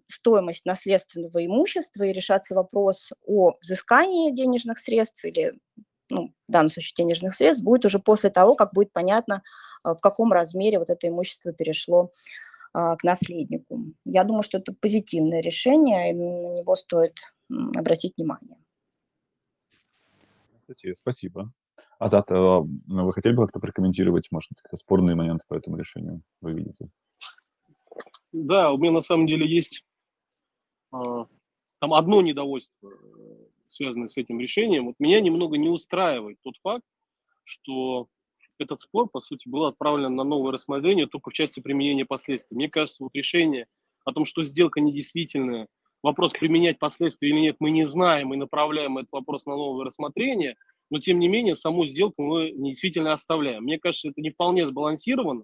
стоимость 0.07 0.65
наследственного 0.65 1.45
имущества 1.45 2.05
и 2.05 2.13
решаться 2.13 2.55
вопрос 2.55 3.13
о 3.27 3.57
взыскании 3.61 4.33
денежных 4.33 4.79
средств 4.79 5.25
или, 5.25 5.53
ну, 6.11 6.33
в 6.49 6.53
данном 6.53 6.71
случае 6.71 6.95
денежных 6.97 7.35
средств, 7.35 7.65
будет 7.65 7.85
уже 7.85 7.99
после 7.99 8.31
того, 8.31 8.55
как 8.55 8.73
будет 8.73 8.93
понятно, 8.93 9.43
а, 9.83 9.95
в 9.95 10.01
каком 10.01 10.33
размере 10.33 10.79
вот 10.79 10.91
это 10.91 11.09
имущество 11.09 11.53
перешло 11.53 12.11
а, 12.73 12.97
к 12.97 13.05
наследнику. 13.05 13.81
Я 14.05 14.25
думаю, 14.25 14.43
что 14.43 14.59
это 14.59 14.73
позитивное 14.73 15.41
решение, 15.41 16.11
и 16.11 16.15
на 16.15 16.59
него 16.59 16.77
стоит 16.77 17.19
обратить 17.49 18.15
внимание. 18.17 18.57
Спасибо. 20.67 20.97
Азат, 21.99 22.31
а, 22.31 22.61
вы 22.61 23.13
хотели 23.13 23.35
бы 23.35 23.45
как-то 23.45 23.61
прокомментировать, 23.61 24.29
может, 24.31 24.51
какие-то 24.51 24.77
спорные 24.77 25.17
моменты 25.17 25.45
по 25.49 25.55
этому 25.55 25.77
решению 25.77 26.23
вы 26.41 26.53
видите? 26.53 26.89
Да, 28.33 28.73
у 28.73 28.79
меня 28.79 28.93
на 28.93 29.01
самом 29.01 29.27
деле 29.27 29.47
есть 29.47 29.85
а, 30.91 31.27
там 31.81 31.95
одно 31.95 32.23
недовольство, 32.23 32.89
э, 32.89 33.47
связанное 33.69 34.09
с 34.09 34.17
этим 34.17 34.41
решением. 34.41 34.87
Вот 34.87 34.97
меня 34.99 35.21
немного 35.21 35.57
не 35.57 35.69
устраивает 35.69 36.39
тот 36.43 36.55
факт, 36.63 36.85
что 37.45 38.09
этот 38.59 38.81
спор, 38.81 39.09
по 39.09 39.21
сути, 39.21 39.49
был 39.49 39.65
отправлен 39.65 40.15
на 40.15 40.25
новое 40.25 40.53
рассмотрение 40.53 41.07
только 41.07 41.31
в 41.31 41.33
части 41.33 41.61
применения 41.61 42.05
последствий. 42.05 42.57
Мне 42.57 42.69
кажется, 42.69 43.03
вот 43.03 43.15
решение 43.15 43.67
о 44.05 44.13
том, 44.13 44.25
что 44.25 44.45
сделка 44.45 44.81
недействительная, 44.81 45.69
вопрос 46.03 46.33
применять 46.33 46.79
последствия 46.79 47.31
или 47.31 47.41
нет, 47.41 47.57
мы 47.59 47.71
не 47.71 47.87
знаем 47.87 48.33
и 48.33 48.37
направляем 48.37 48.99
этот 48.99 49.11
вопрос 49.13 49.47
на 49.47 49.57
новое 49.57 49.85
рассмотрение, 49.85 50.57
но 50.95 51.01
тем 51.01 51.19
не 51.19 51.27
менее 51.27 51.57
саму 51.57 51.87
сделку 51.87 52.23
мы 52.23 52.53
действительно 52.53 53.13
оставляем. 53.13 53.65
Мне 53.65 53.81
кажется, 53.81 54.11
это 54.11 54.21
не 54.21 54.31
вполне 54.31 54.65
сбалансировано, 54.65 55.43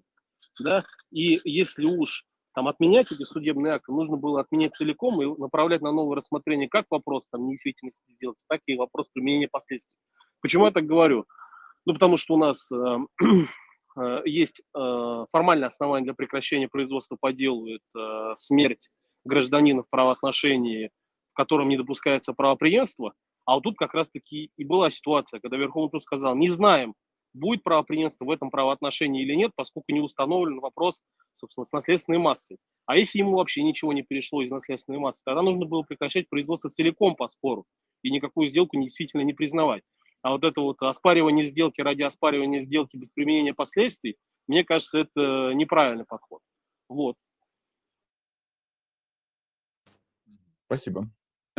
да, 0.60 0.84
и 1.10 1.40
если 1.42 1.86
уж 1.86 2.24
там 2.54 2.68
отменять 2.68 3.10
эти 3.10 3.24
судебные 3.24 3.72
акты 3.72 3.90
нужно 3.90 4.16
было 4.16 4.42
отменять 4.42 4.74
целиком 4.74 5.20
и 5.20 5.40
направлять 5.40 5.80
на 5.82 5.90
новое 5.90 6.14
рассмотрение 6.14 6.68
как 6.68 6.86
вопрос 6.88 7.26
там 7.32 7.46
недействительности 7.46 8.12
сделки, 8.12 8.38
так 8.48 8.60
и 8.66 8.76
вопрос 8.76 9.08
применения 9.12 9.48
последствий. 9.50 9.98
Почему 10.40 10.66
я 10.66 10.70
так 10.70 10.86
говорю? 10.86 11.26
Ну, 11.84 11.94
потому 11.94 12.16
что 12.16 12.34
у 12.34 12.38
нас 12.38 12.70
э, 12.70 12.98
э, 13.98 14.22
есть 14.26 14.62
э, 14.62 15.24
формальное 15.32 15.66
основание 15.66 16.04
для 16.04 16.14
прекращения 16.14 16.68
производства 16.68 17.16
по 17.20 17.32
делу, 17.32 17.66
это 17.66 18.34
смерть 18.36 18.88
гражданина 19.24 19.82
в 19.82 19.90
правоотношении, 19.90 20.90
в 21.32 21.34
котором 21.34 21.68
не 21.68 21.76
допускается 21.76 22.34
правоприемство, 22.34 23.14
а 23.50 23.54
вот 23.54 23.64
тут 23.64 23.76
как 23.76 23.94
раз-таки 23.94 24.52
и 24.56 24.64
была 24.64 24.90
ситуация, 24.90 25.40
когда 25.40 25.56
Верховный 25.56 25.90
суд 25.90 26.04
сказал, 26.04 26.36
не 26.36 26.50
знаем, 26.50 26.94
будет 27.34 27.64
правоприемство 27.64 28.24
в 28.24 28.30
этом 28.30 28.48
правоотношении 28.48 29.24
или 29.24 29.34
нет, 29.34 29.50
поскольку 29.56 29.90
не 29.90 29.98
установлен 29.98 30.60
вопрос, 30.60 31.02
собственно, 31.32 31.64
с 31.64 31.72
наследственной 31.72 32.18
массой. 32.18 32.58
А 32.86 32.96
если 32.96 33.18
ему 33.18 33.32
вообще 33.32 33.64
ничего 33.64 33.92
не 33.92 34.02
перешло 34.02 34.40
из 34.42 34.52
наследственной 34.52 35.00
массы, 35.00 35.22
тогда 35.24 35.42
нужно 35.42 35.66
было 35.66 35.82
прекращать 35.82 36.28
производство 36.28 36.70
целиком 36.70 37.16
по 37.16 37.26
спору 37.26 37.64
и 38.04 38.12
никакую 38.12 38.46
сделку 38.46 38.80
действительно 38.80 39.22
не 39.22 39.32
признавать. 39.32 39.82
А 40.22 40.30
вот 40.30 40.44
это 40.44 40.60
вот 40.60 40.80
оспаривание 40.82 41.44
сделки 41.44 41.80
ради 41.80 42.02
оспаривания 42.02 42.60
сделки 42.60 42.96
без 42.96 43.10
применения 43.10 43.52
последствий, 43.52 44.14
мне 44.46 44.62
кажется, 44.62 45.00
это 45.00 45.54
неправильный 45.54 46.04
подход. 46.04 46.40
Вот. 46.88 47.16
Спасибо. 50.66 51.10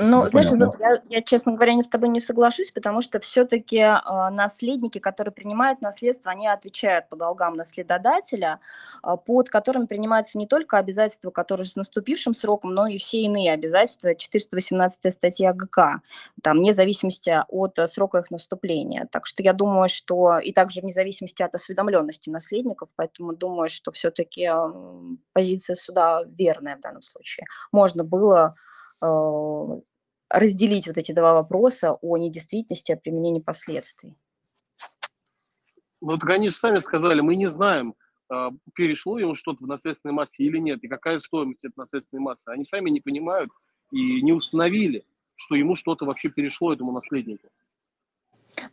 Ну, 0.03 0.27
знаешь, 0.27 0.47
я, 0.79 1.01
я, 1.09 1.21
честно 1.21 1.53
говоря, 1.53 1.75
не 1.75 1.83
с 1.83 1.89
тобой 1.89 2.09
не 2.09 2.19
соглашусь, 2.19 2.71
потому 2.71 3.01
что 3.01 3.19
все-таки 3.19 3.77
э, 3.77 3.99
наследники, 4.31 4.97
которые 4.97 5.31
принимают 5.31 5.81
наследство, 5.81 6.31
они 6.31 6.47
отвечают 6.47 7.07
по 7.09 7.15
долгам 7.15 7.53
наследодателя, 7.53 8.59
э, 9.03 9.15
под 9.23 9.49
которым 9.49 9.85
принимаются 9.85 10.39
не 10.39 10.47
только 10.47 10.77
обязательства, 10.77 11.29
которые 11.29 11.67
с 11.67 11.75
наступившим 11.75 12.33
сроком, 12.33 12.73
но 12.73 12.87
и 12.87 12.97
все 12.97 13.21
иные 13.21 13.53
обязательства, 13.53 14.15
418 14.15 15.13
статья 15.13 15.53
ГК, 15.53 16.01
там, 16.41 16.57
вне 16.57 16.73
зависимости 16.73 17.37
от 17.47 17.77
э, 17.77 17.87
срока 17.87 18.19
их 18.19 18.31
наступления. 18.31 19.07
Так 19.11 19.27
что 19.27 19.43
я 19.43 19.53
думаю, 19.53 19.87
что 19.87 20.39
и 20.39 20.51
также 20.51 20.81
вне 20.81 20.93
зависимости 20.93 21.43
от 21.43 21.53
осведомленности 21.53 22.31
наследников, 22.31 22.89
поэтому 22.95 23.35
думаю, 23.35 23.69
что 23.69 23.91
все-таки 23.91 24.49
э, 24.51 24.71
позиция 25.33 25.75
суда 25.75 26.23
верная 26.25 26.77
в 26.77 26.81
данном 26.81 27.03
случае. 27.03 27.45
Можно 27.71 28.03
было 28.03 28.55
разделить 30.31 30.87
вот 30.87 30.97
эти 30.97 31.11
два 31.11 31.33
вопроса 31.33 31.93
о 31.93 32.17
недействительности, 32.17 32.91
о 32.91 32.97
применении 32.97 33.41
последствий. 33.41 34.15
Ну, 36.01 36.17
так 36.17 36.29
они 36.29 36.49
же 36.49 36.55
сами 36.55 36.79
сказали, 36.79 37.21
мы 37.21 37.35
не 37.35 37.49
знаем, 37.49 37.95
а, 38.29 38.51
перешло 38.73 39.19
ему 39.19 39.35
что-то 39.35 39.63
в 39.63 39.67
наследственной 39.67 40.13
массе 40.13 40.43
или 40.43 40.57
нет, 40.57 40.83
и 40.83 40.87
какая 40.87 41.19
стоимость 41.19 41.63
этой 41.65 41.77
наследственной 41.77 42.21
массы. 42.21 42.47
Они 42.49 42.63
сами 42.63 42.89
не 42.89 43.01
понимают 43.01 43.51
и 43.91 44.21
не 44.21 44.33
установили, 44.33 45.05
что 45.35 45.55
ему 45.55 45.75
что-то 45.75 46.05
вообще 46.05 46.29
перешло 46.29 46.73
этому 46.73 46.91
наследнику. 46.91 47.49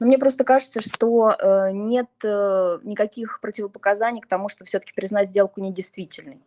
Но 0.00 0.06
мне 0.06 0.18
просто 0.18 0.44
кажется, 0.44 0.80
что 0.80 1.30
э, 1.30 1.70
нет 1.72 2.08
э, 2.24 2.78
никаких 2.82 3.40
противопоказаний 3.40 4.20
к 4.20 4.26
тому, 4.26 4.48
чтобы 4.48 4.66
все-таки 4.66 4.92
признать 4.94 5.28
сделку 5.28 5.60
недействительной 5.60 6.40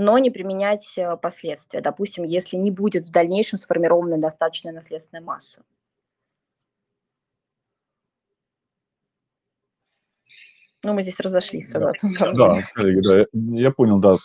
но 0.00 0.16
не 0.16 0.30
применять 0.30 0.96
э, 0.96 1.16
последствия. 1.18 1.82
Допустим, 1.82 2.24
если 2.24 2.56
не 2.56 2.70
будет 2.70 3.08
в 3.08 3.12
дальнейшем 3.12 3.58
сформирована 3.58 4.18
достаточная 4.18 4.72
наследственная 4.72 5.22
масса. 5.22 5.62
Ну, 10.82 10.94
мы 10.94 11.02
здесь 11.02 11.20
разошлись 11.20 11.68
с 11.68 11.72
Да, 11.78 11.92
да, 12.32 12.62
коллеги, 12.72 13.00
да, 13.06 13.26
я 13.58 13.70
понял, 13.70 14.00
да, 14.00 14.16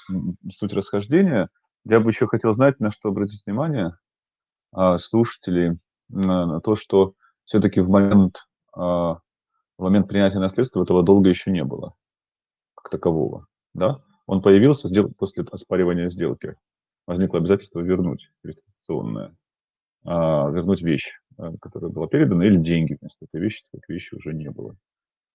суть 0.54 0.72
расхождения. 0.72 1.50
Я 1.84 2.00
бы 2.00 2.10
еще 2.10 2.28
хотел 2.28 2.54
знать, 2.54 2.80
на 2.80 2.92
что 2.92 3.10
обратить 3.10 3.46
внимание 3.46 3.98
а, 4.72 4.98
слушателей, 4.98 5.78
на, 6.08 6.46
на 6.46 6.62
то, 6.62 6.78
что 6.78 7.16
все-таки 7.44 7.82
в 7.82 7.90
момент, 7.90 8.48
а, 8.74 9.16
в 9.78 9.84
момент 9.84 10.08
принятия 10.08 10.40
наследства 10.40 10.84
этого 10.84 11.04
долга 11.04 11.30
еще 11.30 11.52
не 11.52 11.66
было, 11.66 11.96
как 12.76 12.90
такового, 12.90 13.48
да? 13.74 14.00
Он 14.28 14.42
появился 14.42 14.90
после 15.18 15.44
оспаривания 15.52 16.10
сделки. 16.10 16.56
Возникло 17.06 17.40
обязательство 17.40 17.80
вернуть 17.82 18.30
реституционное, 18.44 19.36
а, 20.04 20.50
вернуть 20.50 20.82
вещь, 20.82 21.12
э, 21.38 21.52
которая 21.62 21.92
была 21.92 22.08
передана, 22.08 22.46
или 22.46 22.58
деньги 22.58 22.98
вместо 23.00 23.26
этой 23.26 23.42
вещи, 23.42 23.64
так 23.72 23.88
вещи 23.88 24.16
уже 24.16 24.34
не 24.34 24.50
было. 24.50 24.76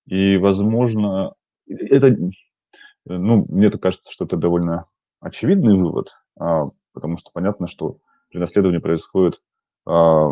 И, 0.06 0.36
возможно, 0.36 1.34
это, 1.68 2.16
ну, 3.04 3.46
мне 3.48 3.70
так 3.70 3.80
кажется, 3.80 4.10
что 4.10 4.24
это 4.24 4.36
довольно 4.36 4.86
очевидный 5.20 5.76
вывод, 5.76 6.10
а, 6.38 6.70
потому 6.92 7.18
что 7.18 7.30
понятно, 7.32 7.68
что 7.68 7.98
при 8.30 8.38
наследовании 8.38 8.80
происходит 8.80 9.40
а, 9.86 10.30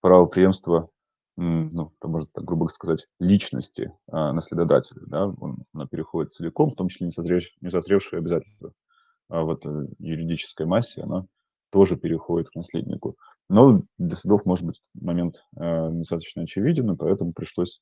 правопреемство 0.00 0.88
ну, 1.36 1.92
можно 2.02 2.28
так 2.32 2.44
грубо 2.44 2.68
сказать, 2.68 3.06
личности 3.20 3.92
а, 4.10 4.32
наследодателя, 4.32 5.02
да, 5.06 5.26
он, 5.26 5.58
она 5.74 5.86
переходит 5.86 6.32
целиком, 6.32 6.70
в 6.70 6.76
том 6.76 6.88
числе 6.88 7.06
не, 7.06 7.12
созрев, 7.12 7.44
не 7.60 7.70
созревшие 7.70 8.18
обязательства. 8.18 8.72
А 9.28 9.42
вот 9.42 9.66
э, 9.66 9.86
юридической 9.98 10.66
массе 10.66 11.02
она 11.02 11.26
тоже 11.70 11.96
переходит 11.96 12.48
к 12.48 12.54
наследнику. 12.54 13.16
Но 13.48 13.82
для 13.98 14.16
судов, 14.16 14.46
может 14.46 14.64
быть, 14.64 14.80
момент 14.94 15.36
э, 15.56 15.90
достаточно 15.90 16.42
очевиден, 16.42 16.92
и 16.92 16.96
поэтому 16.96 17.32
пришлось 17.32 17.80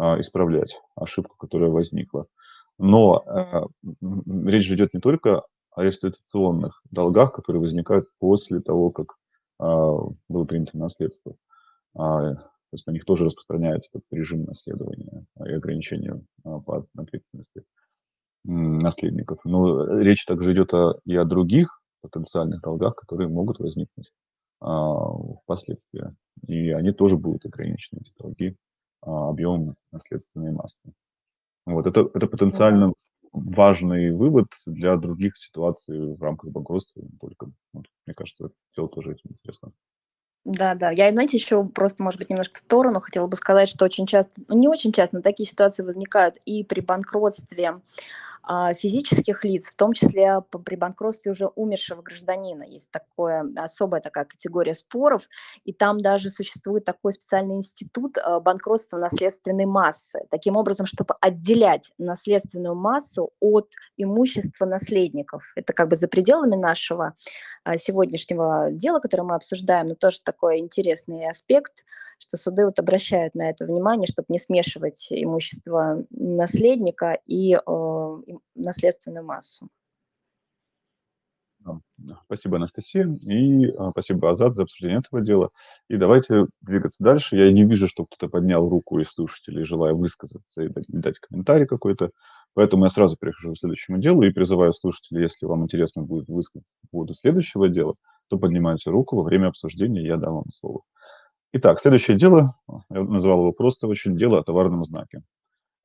э, 0.00 0.20
исправлять 0.20 0.76
ошибку, 0.94 1.36
которая 1.38 1.70
возникла. 1.70 2.26
Но 2.78 3.24
э, 3.26 3.62
речь 4.46 4.70
идет 4.70 4.94
не 4.94 5.00
только 5.00 5.42
о 5.70 5.82
реституционных 5.82 6.82
долгах, 6.90 7.32
которые 7.32 7.60
возникают 7.60 8.08
после 8.18 8.60
того, 8.60 8.90
как 8.90 9.14
э, 9.60 9.64
было 10.28 10.44
принято 10.44 10.76
наследство. 10.76 11.36
То 12.70 12.76
есть 12.76 12.86
на 12.86 12.90
них 12.90 13.04
тоже 13.04 13.24
распространяется 13.24 13.88
этот 13.94 14.06
режим 14.10 14.44
наследования 14.44 15.24
и 15.44 15.52
ограничения 15.52 16.20
а, 16.44 16.60
по 16.60 16.86
ответственности 16.96 17.62
наследников. 18.44 19.38
Но 19.44 20.00
речь 20.00 20.24
также 20.24 20.52
идет 20.52 20.72
о, 20.74 20.98
и 21.04 21.14
о 21.16 21.24
других 21.24 21.80
потенциальных 22.00 22.62
долгах, 22.62 22.94
которые 22.96 23.28
могут 23.28 23.58
возникнуть 23.58 24.10
а, 24.60 25.12
впоследствии. 25.42 26.14
И 26.46 26.70
они 26.70 26.92
тоже 26.92 27.16
будут 27.16 27.44
ограничены, 27.46 28.00
эти 28.00 28.12
долги, 28.18 28.56
а, 29.02 29.30
объемом 29.30 29.76
наследственной 29.92 30.52
массы. 30.52 30.92
Вот 31.66 31.86
это, 31.86 32.08
это 32.14 32.26
потенциально 32.26 32.92
важный 33.32 34.12
вывод 34.12 34.46
для 34.66 34.96
других 34.96 35.36
ситуаций 35.36 36.14
в 36.14 36.22
рамках 36.22 36.50
банкротства. 36.50 37.02
Только, 37.20 37.50
вот, 37.72 37.86
мне 38.06 38.14
кажется, 38.14 38.50
дело 38.76 38.88
тоже 38.88 39.12
этим 39.12 39.30
интересно. 39.30 39.72
Да, 40.46 40.74
да. 40.76 40.90
Я, 40.92 41.12
знаете, 41.12 41.36
еще 41.36 41.64
просто, 41.64 42.02
может 42.04 42.20
быть, 42.20 42.30
немножко 42.30 42.54
в 42.54 42.58
сторону 42.58 43.00
хотела 43.00 43.26
бы 43.26 43.34
сказать, 43.36 43.68
что 43.68 43.84
очень 43.84 44.06
часто, 44.06 44.32
ну 44.48 44.56
не 44.56 44.68
очень 44.68 44.92
часто, 44.92 45.16
но 45.16 45.22
такие 45.22 45.44
ситуации 45.48 45.82
возникают 45.82 46.36
и 46.44 46.62
при 46.62 46.80
банкротстве 46.80 47.74
физических 48.74 49.44
лиц, 49.44 49.70
в 49.70 49.76
том 49.76 49.92
числе 49.92 50.40
при 50.64 50.76
банкротстве 50.76 51.32
уже 51.32 51.46
умершего 51.46 52.02
гражданина. 52.02 52.62
Есть 52.62 52.90
такое, 52.90 53.44
особая 53.56 54.00
такая 54.00 54.24
категория 54.24 54.74
споров, 54.74 55.22
и 55.64 55.72
там 55.72 55.98
даже 55.98 56.30
существует 56.30 56.84
такой 56.84 57.12
специальный 57.12 57.56
институт 57.56 58.18
а, 58.18 58.40
банкротства 58.40 58.98
наследственной 58.98 59.66
массы. 59.66 60.20
Таким 60.30 60.56
образом, 60.56 60.86
чтобы 60.86 61.14
отделять 61.20 61.92
наследственную 61.98 62.74
массу 62.74 63.30
от 63.40 63.72
имущества 63.96 64.66
наследников. 64.66 65.52
Это 65.56 65.72
как 65.72 65.88
бы 65.88 65.96
за 65.96 66.08
пределами 66.08 66.56
нашего 66.56 67.14
а, 67.64 67.76
сегодняшнего 67.78 68.68
дела, 68.70 69.00
которое 69.00 69.24
мы 69.24 69.34
обсуждаем, 69.34 69.88
но 69.88 69.94
тоже 69.94 70.20
такой 70.22 70.58
интересный 70.58 71.28
аспект, 71.28 71.84
что 72.18 72.36
суды 72.36 72.64
вот 72.64 72.78
обращают 72.78 73.34
на 73.34 73.50
это 73.50 73.66
внимание, 73.66 74.06
чтобы 74.06 74.26
не 74.28 74.38
смешивать 74.38 75.08
имущество 75.10 76.04
наследника 76.10 77.18
и 77.26 77.58
наследственную 78.54 79.24
массу. 79.24 79.68
Спасибо, 82.26 82.56
Анастасия, 82.56 83.06
и 83.22 83.70
а, 83.72 83.90
спасибо, 83.90 84.30
Азат, 84.30 84.54
за 84.54 84.62
обсуждение 84.62 84.98
этого 84.98 85.20
дела. 85.20 85.50
И 85.88 85.96
давайте 85.96 86.46
двигаться 86.60 87.02
дальше. 87.02 87.36
Я 87.36 87.50
не 87.50 87.64
вижу, 87.64 87.88
что 87.88 88.04
кто-то 88.04 88.28
поднял 88.30 88.68
руку 88.68 89.00
из 89.00 89.08
слушателей, 89.08 89.64
желая 89.64 89.94
высказаться 89.94 90.62
и 90.62 90.68
дать, 90.68 90.84
дать 90.88 91.18
комментарий 91.18 91.66
какой-то. 91.66 92.10
Поэтому 92.54 92.84
я 92.84 92.90
сразу 92.90 93.16
перехожу 93.16 93.54
к 93.54 93.58
следующему 93.58 93.98
делу 93.98 94.22
и 94.22 94.30
призываю 94.30 94.72
слушателей, 94.72 95.22
если 95.22 95.46
вам 95.46 95.64
интересно 95.64 96.02
будет 96.02 96.28
высказаться 96.28 96.74
по 96.82 96.88
поводу 96.88 97.14
следующего 97.14 97.68
дела, 97.68 97.96
то 98.28 98.38
поднимайте 98.38 98.90
руку 98.90 99.16
во 99.16 99.22
время 99.22 99.48
обсуждения, 99.48 100.06
я 100.06 100.16
дам 100.16 100.34
вам 100.34 100.50
слово. 100.50 100.82
Итак, 101.52 101.80
следующее 101.80 102.18
дело, 102.18 102.54
я 102.90 103.02
назвал 103.02 103.40
его 103.40 103.52
просто 103.52 103.86
очень 103.86 104.16
дело 104.16 104.38
о 104.38 104.44
товарном 104.44 104.84
знаке 104.84 105.22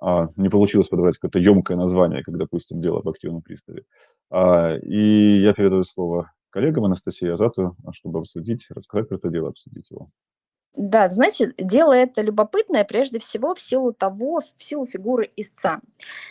а, 0.02 0.30
не 0.36 0.50
получилось 0.50 0.88
подобрать 0.88 1.16
какое-то 1.16 1.40
емкое 1.40 1.78
название, 1.78 2.24
как, 2.24 2.36
допустим, 2.38 2.82
дело 2.82 3.00
об 3.00 3.10
активном 3.10 3.44
приставе. 3.44 3.84
А, 4.32 4.76
и 4.76 5.42
я 5.42 5.54
передаю 5.54 5.84
слово 5.84 6.32
коллегам 6.50 6.86
Анастасии 6.86 7.30
Азату, 7.30 7.76
чтобы 7.94 8.20
обсудить, 8.20 8.66
рассказать 8.70 9.08
про 9.08 9.18
это 9.18 9.30
дело, 9.30 9.50
обсудить 9.50 9.90
его. 9.92 10.10
Да, 10.74 11.10
знаете, 11.10 11.54
дело 11.58 11.92
это 11.92 12.22
любопытное 12.22 12.86
прежде 12.86 13.20
всего 13.20 13.54
в 13.54 13.60
силу 13.60 13.92
того, 13.92 14.40
в 14.40 14.64
силу 14.64 14.86
фигуры 14.86 15.30
истца. 15.36 15.82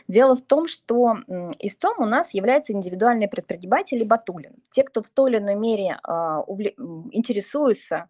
Дело 0.09 0.35
в 0.35 0.41
том, 0.41 0.67
что 0.67 1.19
истцом 1.59 1.97
у 1.99 2.07
нас 2.07 2.33
является 2.33 2.73
индивидуальный 2.73 3.29
предприниматель 3.29 4.01
и 4.01 4.05
батулин. 4.05 4.55
Те, 4.71 4.83
кто 4.83 5.03
в 5.03 5.11
той 5.11 5.31
или 5.31 5.39
иной 5.39 5.57
мере 5.57 5.99
э, 6.03 6.43
увле... 6.47 6.75
интересуются 7.13 8.09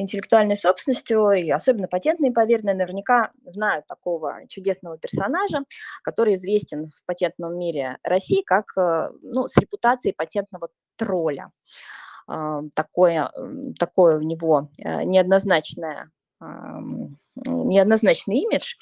интеллектуальной 0.00 0.56
собственностью, 0.56 1.30
и 1.32 1.50
особенно 1.50 1.88
патентные 1.88 2.32
поверенные, 2.32 2.74
наверняка 2.74 3.30
знают 3.44 3.86
такого 3.86 4.40
чудесного 4.48 4.98
персонажа, 4.98 5.60
который 6.02 6.34
известен 6.34 6.90
в 6.90 7.04
патентном 7.06 7.58
мире 7.58 7.98
России 8.02 8.42
как 8.42 8.66
э, 8.76 9.10
ну, 9.22 9.46
с 9.46 9.56
репутацией 9.56 10.14
патентного 10.14 10.68
тролля. 10.96 11.50
А, 12.28 12.62
такое, 12.74 13.30
такое 13.78 14.18
у 14.18 14.22
него 14.22 14.70
э, 14.78 15.04
неоднозначное 15.04 16.10
неоднозначный 17.46 18.40
имидж. 18.40 18.74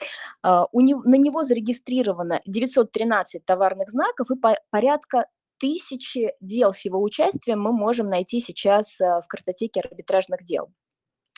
А, 0.43 0.67
у 0.73 0.81
него, 0.81 1.03
на 1.05 1.17
него 1.17 1.45
зарегистрировано 1.45 2.41
913 2.47 3.45
товарных 3.45 3.91
знаков 3.91 4.31
и 4.31 4.37
по, 4.37 4.57
порядка 4.71 5.27
тысячи 5.59 6.33
дел 6.41 6.73
с 6.73 6.81
его 6.81 7.03
участием 7.03 7.61
мы 7.61 7.73
можем 7.73 8.09
найти 8.09 8.41
сейчас 8.41 9.01
э, 9.01 9.21
в 9.23 9.27
картотеке 9.29 9.81
арбитражных 9.81 10.45
дел. 10.45 10.71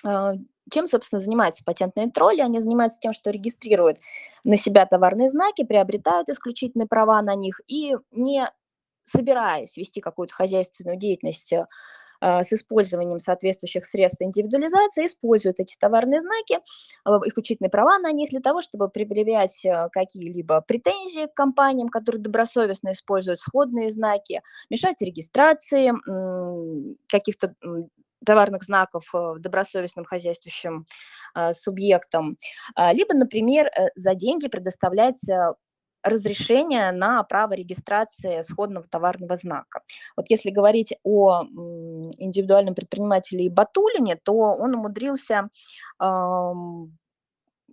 А, 0.06 0.34
чем, 0.72 0.86
собственно, 0.86 1.20
занимаются 1.20 1.64
патентные 1.64 2.10
тролли? 2.10 2.40
Они 2.40 2.60
занимаются 2.60 3.00
тем, 3.00 3.12
что 3.12 3.30
регистрируют 3.30 3.98
на 4.44 4.56
себя 4.56 4.86
товарные 4.86 5.28
знаки, 5.28 5.64
приобретают 5.64 6.28
исключительные 6.28 6.86
права 6.86 7.20
на 7.22 7.34
них 7.34 7.60
и 7.66 7.96
не 8.12 8.48
собираясь 9.02 9.76
вести 9.76 10.00
какую-то 10.00 10.34
хозяйственную 10.34 10.96
деятельность 10.96 11.52
э, 11.52 11.64
с 12.20 12.52
использованием 12.52 13.20
соответствующих 13.20 13.84
средств 13.84 14.20
индивидуализации, 14.20 15.04
используют 15.04 15.60
эти 15.60 15.76
товарные 15.78 16.20
знаки, 16.20 16.54
э, 16.54 17.10
исключительные 17.26 17.70
права 17.70 18.00
на 18.00 18.10
них 18.10 18.30
для 18.30 18.40
того, 18.40 18.62
чтобы 18.62 18.88
предъявлять 18.88 19.64
э, 19.64 19.88
какие-либо 19.92 20.60
претензии 20.62 21.26
к 21.26 21.34
компаниям, 21.34 21.88
которые 21.88 22.20
добросовестно 22.20 22.90
используют 22.90 23.38
сходные 23.38 23.90
знаки, 23.90 24.42
мешать 24.70 25.00
регистрации 25.00 25.92
каких-то 27.08 27.54
товарных 28.26 28.64
знаков 28.64 29.04
добросовестным 29.38 30.04
хозяйствующим 30.04 30.86
субъектам, 31.52 32.36
а, 32.74 32.92
либо, 32.92 33.14
например, 33.14 33.70
за 33.94 34.14
деньги 34.14 34.48
предоставлять 34.48 35.20
разрешение 36.02 36.92
на 36.92 37.22
право 37.24 37.54
регистрации 37.54 38.40
сходного 38.42 38.86
товарного 38.88 39.36
знака. 39.36 39.82
Вот 40.16 40.26
если 40.28 40.50
говорить 40.50 40.94
о 41.02 41.42
индивидуальном 41.42 42.74
предпринимателе 42.74 43.50
Батулине, 43.50 44.16
то 44.22 44.34
он 44.34 44.74
умудрился 44.74 45.48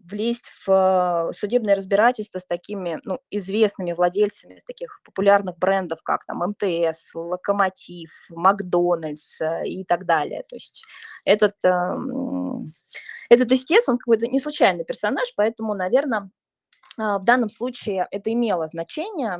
влезть 0.09 0.45
в 0.65 1.31
судебное 1.33 1.75
разбирательство 1.75 2.39
с 2.39 2.45
такими 2.45 2.99
ну, 3.03 3.19
известными 3.29 3.93
владельцами 3.93 4.61
таких 4.65 5.01
популярных 5.03 5.57
брендов, 5.57 6.01
как 6.03 6.25
там 6.25 6.39
МТС, 6.39 7.13
Локомотив, 7.13 8.11
Макдональдс 8.29 9.41
э, 9.41 9.65
и 9.67 9.83
так 9.85 10.05
далее. 10.05 10.43
То 10.47 10.55
есть 10.55 10.83
этот, 11.25 11.55
этот 13.29 13.51
истец, 13.51 13.87
он 13.87 13.97
какой-то 13.97 14.27
не 14.27 14.39
случайный 14.39 14.85
персонаж, 14.85 15.33
поэтому, 15.35 15.73
наверное, 15.73 16.29
а, 16.97 17.19
в 17.19 17.23
данном 17.23 17.49
случае 17.49 18.07
это 18.11 18.31
имело 18.31 18.67
значение 18.67 19.39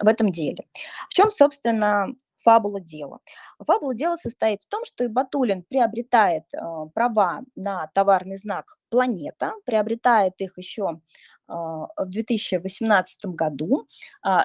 в 0.00 0.08
этом 0.08 0.30
деле. 0.30 0.64
В 1.08 1.14
чем, 1.14 1.30
собственно, 1.30 2.08
фабула 2.44 2.80
дела? 2.80 3.18
Фабула 3.58 3.94
дела 3.94 4.16
состоит 4.16 4.62
в 4.62 4.68
том, 4.68 4.84
что 4.84 5.08
Батулин 5.08 5.62
приобретает 5.62 6.44
а, 6.54 6.86
права 6.86 7.42
на 7.56 7.88
товарный 7.94 8.36
знак 8.36 8.76
«Планета», 8.90 9.52
приобретает 9.64 10.34
их 10.38 10.58
еще 10.58 11.00
а, 11.48 11.86
в 11.96 12.06
2018 12.06 13.24
году. 13.26 13.86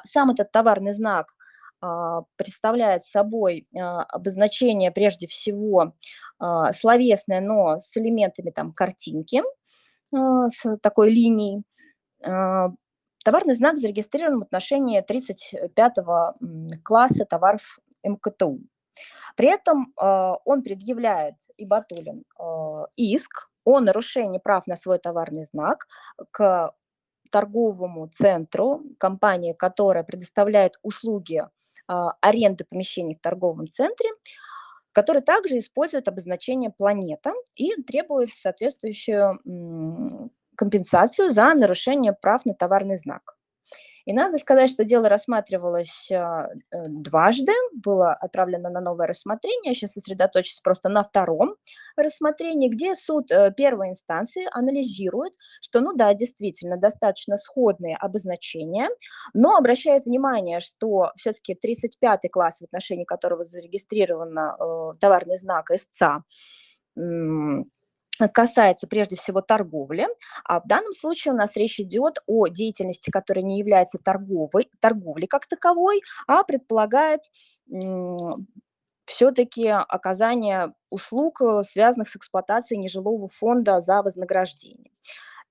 Сам 0.04 0.32
этот 0.32 0.52
товарный 0.52 0.94
знак 0.94 1.28
представляет 2.36 3.06
собой 3.06 3.66
обозначение 3.74 4.92
прежде 4.92 5.28
всего 5.28 5.94
словесное, 6.74 7.40
но 7.40 7.80
с 7.80 7.96
элементами 7.96 8.52
там 8.52 8.74
картинки, 8.74 9.42
с 10.12 10.78
такой 10.82 11.12
линией. 11.12 11.64
А, 12.24 12.70
товарный 13.24 13.56
знак 13.56 13.78
зарегистрирован 13.78 14.40
в 14.40 14.44
отношении 14.44 15.00
35 15.02 15.94
класса 16.84 17.26
товаров 17.26 17.80
МКТУ. 18.04 18.60
При 19.36 19.48
этом 19.48 19.94
а, 19.96 20.36
он 20.46 20.64
предъявляет, 20.64 21.36
и 21.58 21.66
Батулин, 21.66 22.24
а, 22.38 22.88
иск 22.96 23.50
о 23.64 23.80
нарушении 23.80 24.40
прав 24.40 24.68
на 24.68 24.76
свой 24.76 25.00
товарный 25.00 25.46
знак 25.46 25.88
к 26.32 26.74
торговому 27.32 28.08
центру, 28.08 28.82
компании, 28.98 29.54
которая 29.54 30.04
предоставляет 30.04 30.80
услуги 30.82 31.44
аренды 31.88 32.66
помещений 32.66 33.16
в 33.16 33.22
торговом 33.22 33.68
центре, 33.68 34.10
который 34.92 35.22
также 35.22 35.58
использует 35.58 36.08
обозначение 36.08 36.70
планета 36.70 37.34
и 37.56 37.82
требует 37.82 38.30
соответствующую 38.30 39.40
компенсацию 40.56 41.32
за 41.32 41.54
нарушение 41.54 42.14
прав 42.14 42.46
на 42.46 42.54
товарный 42.54 42.98
знак. 42.98 43.39
И 44.10 44.14
надо 44.14 44.40
сказать, 44.40 44.72
что 44.72 44.84
дело 44.84 45.08
рассматривалось 45.08 46.10
а, 46.12 46.48
э, 46.72 46.88
дважды, 46.88 47.52
было 47.74 48.12
отправлено 48.12 48.72
на 48.72 48.82
новое 48.82 49.06
рассмотрение, 49.06 49.76
сейчас 49.76 49.92
сосредоточусь 49.92 50.62
просто 50.62 50.90
на 50.90 51.04
втором 51.04 51.58
рассмотрении, 51.96 52.70
где 52.70 52.96
суд 52.96 53.30
э, 53.30 53.54
первой 53.56 53.90
инстанции 53.90 54.48
анализирует, 54.52 55.34
что, 55.62 55.80
ну 55.82 55.94
да, 55.94 56.12
действительно, 56.16 56.76
достаточно 56.76 57.38
сходные 57.38 57.96
обозначения, 57.98 58.90
но 59.36 59.56
обращает 59.56 60.06
внимание, 60.06 60.60
что 60.60 61.12
все-таки 61.16 61.54
35 61.54 62.32
класс, 62.32 62.62
в 62.62 62.64
отношении 62.64 63.06
которого 63.06 63.44
зарегистрирован 63.44 64.36
э, 64.36 64.98
товарный 65.00 65.38
знак 65.38 65.68
СЦА, 65.70 66.24
касается 68.28 68.88
прежде 68.88 69.16
всего 69.16 69.42
торговли, 69.42 70.08
а 70.44 70.60
в 70.60 70.68
данном 70.68 70.94
случае 70.94 71.34
у 71.34 71.38
нас 71.38 71.56
речь 71.56 71.80
идет 71.80 72.18
о 72.28 72.48
деятельности, 72.48 73.10
которая 73.10 73.44
не 73.44 73.60
является 73.60 73.98
торговой, 73.98 74.70
торговлей 74.82 75.28
как 75.28 75.48
таковой, 75.48 76.02
а 76.28 76.44
предполагает 76.44 77.22
все-таки 79.06 79.68
оказание 79.68 80.74
услуг, 80.90 81.42
э, 81.42 81.64
связанных 81.64 82.10
с 82.10 82.16
эксплуатацией 82.16 82.80
нежилого 82.80 83.28
фонда 83.28 83.82
за 83.82 84.04
вознаграждение. 84.04 84.92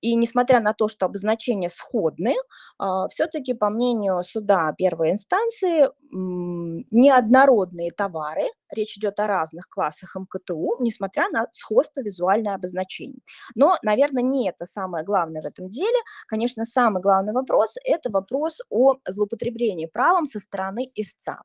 И 0.01 0.15
несмотря 0.15 0.59
на 0.61 0.73
то, 0.73 0.87
что 0.87 1.05
обозначения 1.05 1.69
сходны, 1.69 2.35
а, 2.77 3.07
все-таки, 3.09 3.53
по 3.53 3.69
мнению 3.69 4.23
суда 4.23 4.73
первой 4.77 5.11
инстанции, 5.11 5.89
неоднородные 6.11 7.91
товары, 7.91 8.45
речь 8.71 8.97
идет 8.97 9.19
о 9.19 9.27
разных 9.27 9.67
классах 9.69 10.15
МКТУ, 10.15 10.77
несмотря 10.79 11.29
на 11.29 11.47
сходство 11.51 12.01
визуальное 12.01 12.55
обозначение. 12.55 13.19
Но, 13.55 13.77
наверное, 13.83 14.23
не 14.23 14.49
это 14.49 14.65
самое 14.65 15.03
главное 15.03 15.41
в 15.41 15.45
этом 15.45 15.69
деле. 15.69 15.97
Конечно, 16.27 16.65
самый 16.65 17.01
главный 17.01 17.33
вопрос– 17.33 17.75
это 17.83 18.09
вопрос 18.09 18.61
о 18.69 18.95
злоупотреблении 19.07 19.85
правом 19.85 20.25
со 20.25 20.39
стороны 20.39 20.89
истца. 20.95 21.41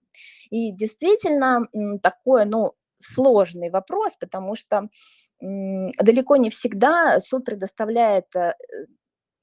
И 0.51 0.71
действительно, 0.73 1.67
такое, 2.03 2.45
ну, 2.45 2.75
сложный 2.97 3.71
вопрос, 3.71 4.17
потому 4.19 4.55
что 4.55 4.89
далеко 5.41 6.37
не 6.37 6.51
всегда 6.51 7.21
суд 7.21 7.45
предоставляет 7.45 8.35
э, 8.35 8.55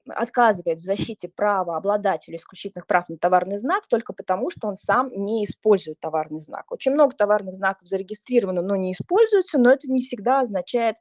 отказывает 0.08 0.80
в 0.80 0.84
защите 0.84 1.28
права 1.28 1.76
обладателю 1.76 2.36
исключительных 2.36 2.86
прав 2.86 3.08
на 3.08 3.16
товарный 3.16 3.58
знак 3.58 3.86
только 3.88 4.12
потому, 4.12 4.50
что 4.50 4.68
он 4.68 4.76
сам 4.76 5.08
не 5.10 5.44
использует 5.44 6.00
товарный 6.00 6.40
знак. 6.40 6.72
Очень 6.72 6.92
много 6.92 7.14
товарных 7.14 7.54
знаков 7.54 7.86
зарегистрировано, 7.86 8.62
но 8.62 8.76
не 8.76 8.92
используются, 8.92 9.58
но 9.58 9.70
это 9.70 9.90
не 9.90 10.02
всегда 10.02 10.40
означает 10.40 10.96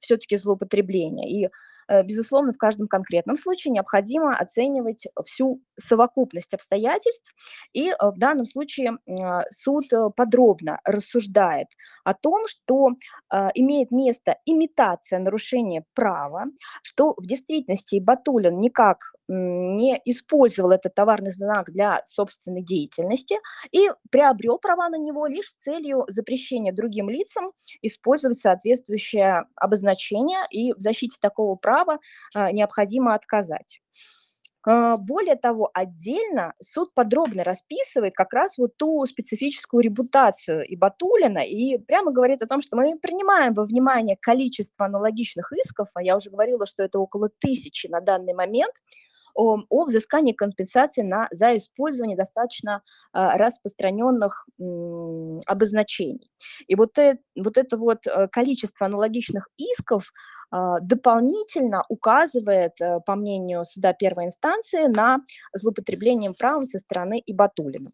все-таки 0.00 0.36
злоупотребление. 0.36 1.30
И 1.30 1.50
безусловно, 1.88 2.52
в 2.52 2.58
каждом 2.58 2.88
конкретном 2.88 3.36
случае 3.36 3.72
необходимо 3.72 4.36
оценивать 4.36 5.06
всю 5.26 5.60
совокупность 5.76 6.54
обстоятельств, 6.54 7.34
и 7.72 7.90
э, 7.90 7.94
в 8.00 8.18
данном 8.18 8.46
случае 8.46 8.98
а, 9.08 9.44
суд 9.50 9.92
э, 9.92 10.10
подробно 10.16 10.80
рассуждает 10.84 11.68
о 12.04 12.14
том, 12.14 12.46
что 12.46 12.90
имеет 13.54 13.90
место 13.90 14.36
имитация 14.44 15.18
нарушения 15.18 15.84
права, 15.94 16.46
что 16.82 17.14
в 17.16 17.26
действительности 17.26 17.98
Батулин 17.98 18.60
никак 18.60 19.14
не 19.32 20.00
использовал 20.04 20.72
этот 20.72 20.94
товарный 20.94 21.32
знак 21.32 21.70
для 21.70 22.02
собственной 22.04 22.62
деятельности 22.62 23.36
и 23.70 23.90
приобрел 24.10 24.58
права 24.58 24.88
на 24.88 24.96
него 24.96 25.26
лишь 25.26 25.48
с 25.48 25.54
целью 25.54 26.04
запрещения 26.08 26.72
другим 26.72 27.08
лицам 27.08 27.52
использовать 27.80 28.38
соответствующее 28.38 29.44
обозначение, 29.56 30.40
и 30.50 30.72
в 30.74 30.80
защите 30.80 31.16
такого 31.20 31.56
права 31.56 31.98
а, 32.34 32.52
необходимо 32.52 33.14
отказать. 33.14 33.80
А, 34.64 34.96
более 34.96 35.36
того, 35.36 35.70
отдельно 35.72 36.54
суд 36.60 36.94
подробно 36.94 37.42
расписывает 37.42 38.14
как 38.14 38.32
раз 38.32 38.58
вот 38.58 38.76
ту 38.76 39.04
специфическую 39.06 39.82
репутацию 39.82 40.64
и 40.66 40.76
Батулина 40.76 41.38
и 41.38 41.78
прямо 41.78 42.12
говорит 42.12 42.42
о 42.42 42.46
том, 42.46 42.60
что 42.60 42.76
мы 42.76 42.98
принимаем 42.98 43.54
во 43.54 43.64
внимание 43.64 44.16
количество 44.20 44.86
аналогичных 44.86 45.52
исков, 45.52 45.88
а 45.94 46.02
я 46.02 46.16
уже 46.16 46.30
говорила, 46.30 46.66
что 46.66 46.82
это 46.82 46.98
около 46.98 47.28
тысячи 47.40 47.88
на 47.88 48.00
данный 48.00 48.34
момент, 48.34 48.74
о, 49.34 49.58
о 49.68 49.84
взыскании 49.84 50.32
компенсации 50.32 51.02
на, 51.02 51.28
за 51.30 51.56
использование 51.56 52.16
достаточно 52.16 52.82
а, 53.12 53.36
распространенных 53.38 54.46
обозначений. 55.46 56.30
И 56.66 56.74
вот, 56.74 56.98
э, 56.98 57.18
вот 57.36 57.56
это 57.56 57.76
вот 57.76 58.06
э, 58.06 58.28
количество 58.28 58.86
аналогичных 58.86 59.48
исков 59.56 60.12
а, 60.50 60.80
дополнительно 60.80 61.84
указывает, 61.88 62.80
э, 62.80 63.00
по 63.06 63.14
мнению 63.14 63.64
суда 63.64 63.94
первой 63.94 64.26
инстанции, 64.26 64.86
на 64.86 65.20
злоупотребление 65.54 66.32
правом 66.34 66.66
со 66.66 66.78
стороны 66.78 67.22
Ибатулина. 67.24 67.90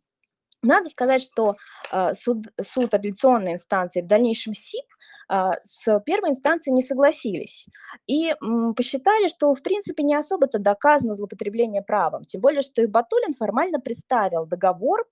Надо 0.62 0.88
сказать, 0.88 1.23
что 1.23 1.57
э, 1.92 2.14
суд, 2.14 2.47
суд 2.61 2.92
апелляционной 2.92 3.53
инстанции, 3.53 4.01
в 4.03 4.09
дальнейшем 4.09 4.55
СИП, 4.55 4.87
э, 5.31 5.51
с 5.62 6.01
первой 6.01 6.31
инстанцией 6.31 6.75
не 6.75 6.83
согласились. 6.83 7.66
И 8.09 8.35
посчитали, 8.77 9.29
что 9.29 9.55
в 9.55 9.62
принципе 9.62 10.03
не 10.03 10.16
особо-то 10.16 10.59
доказано 10.59 11.14
злоупотребление 11.14 11.83
правом, 11.83 12.25
тем 12.25 12.40
более, 12.40 12.62
что 12.62 12.83
и 12.83 12.87
Батулин 12.87 13.35
формально 13.35 13.79
представил 13.81 14.47
договор, 14.47 15.07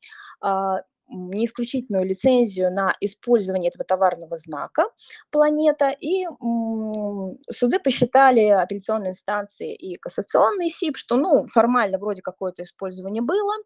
э, 0.44 0.48
не 1.08 1.46
исключительную 1.46 2.04
лицензию 2.04 2.72
на 2.72 2.92
использование 3.00 3.68
этого 3.68 3.84
товарного 3.84 4.36
знака 4.36 4.86
«Планета», 5.30 5.90
и 5.90 6.26
суды 7.48 7.78
посчитали 7.78 8.48
апелляционные 8.48 9.10
инстанции 9.10 9.72
и 9.72 9.94
кассационный 9.94 10.68
СИП, 10.68 10.96
что 10.96 11.16
ну, 11.16 11.46
формально 11.46 11.98
вроде 11.98 12.22
какое-то 12.22 12.64
использование 12.64 13.22
было, 13.22 13.52
а, 13.54 13.60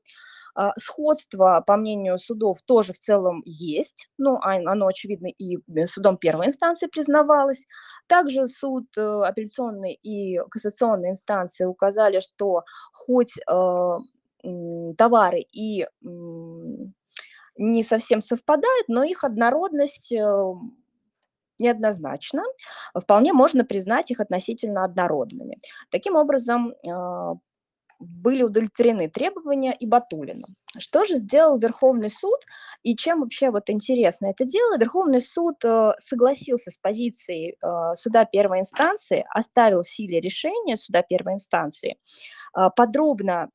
сходство, 0.78 1.62
по 1.66 1.76
мнению 1.76 2.18
судов, 2.18 2.62
тоже 2.62 2.92
в 2.92 2.98
целом 2.98 3.42
есть, 3.44 4.08
ну, 4.18 4.36
а, 4.42 4.54
оно, 4.54 4.86
очевидно, 4.86 5.28
и 5.28 5.58
э, 5.58 5.86
судом 5.86 6.16
первой 6.16 6.46
инстанции 6.46 6.86
признавалось. 6.86 7.66
Также 8.06 8.46
суд 8.46 8.86
э, 8.96 9.00
апелляционной 9.00 9.94
и 9.94 10.38
кассационной 10.50 11.10
инстанции 11.10 11.64
указали, 11.64 12.20
что 12.20 12.64
хоть 12.92 13.34
э, 13.38 13.96
товары 14.96 15.40
и 15.52 15.86
не 17.56 17.82
совсем 17.82 18.20
совпадают, 18.22 18.88
но 18.88 19.02
их 19.04 19.22
однородность 19.22 20.14
неоднозначно, 21.58 22.42
вполне 22.94 23.34
можно 23.34 23.66
признать 23.66 24.10
их 24.10 24.20
относительно 24.20 24.82
однородными. 24.84 25.58
Таким 25.90 26.16
образом, 26.16 26.72
были 28.00 28.42
удовлетворены 28.42 29.08
требования 29.08 29.76
и 29.78 29.86
Батулина. 29.86 30.46
Что 30.78 31.04
же 31.04 31.16
сделал 31.16 31.58
Верховный 31.58 32.10
суд 32.10 32.38
и 32.82 32.96
чем 32.96 33.20
вообще 33.20 33.50
вот 33.50 33.68
интересно 33.70 34.26
это 34.26 34.44
дело? 34.44 34.78
Верховный 34.78 35.20
суд 35.20 35.56
э, 35.64 35.92
согласился 35.98 36.70
с 36.70 36.78
позицией 36.78 37.56
э, 37.60 37.94
суда 37.94 38.24
первой 38.24 38.60
инстанции, 38.60 39.26
оставил 39.30 39.82
в 39.82 39.88
силе 39.88 40.20
решение 40.20 40.76
суда 40.76 41.02
первой 41.02 41.34
инстанции, 41.34 41.98
э, 42.56 42.68
подробно 42.74 43.50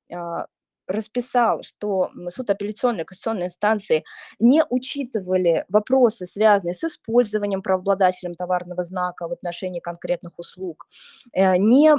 расписал, 0.87 1.63
что 1.63 2.11
суд 2.29 2.49
апелляционной 2.49 3.03
и 3.03 3.05
кассационной 3.05 3.47
инстанции 3.47 4.03
не 4.39 4.63
учитывали 4.69 5.65
вопросы, 5.69 6.25
связанные 6.25 6.73
с 6.73 6.83
использованием 6.83 7.61
правообладателем 7.61 8.35
товарного 8.35 8.83
знака 8.83 9.27
в 9.27 9.31
отношении 9.31 9.79
конкретных 9.79 10.37
услуг, 10.37 10.87
э, 11.33 11.57
не, 11.57 11.93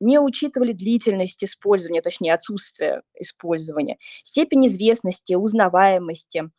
не 0.00 0.18
учитывали 0.20 0.72
длительность 0.72 1.42
использования, 1.44 2.02
точнее 2.02 2.34
отсутствие 2.34 3.02
использования, 3.14 3.98
степень 4.22 4.66
известности, 4.66 5.34
узнаваемости, 5.34 6.50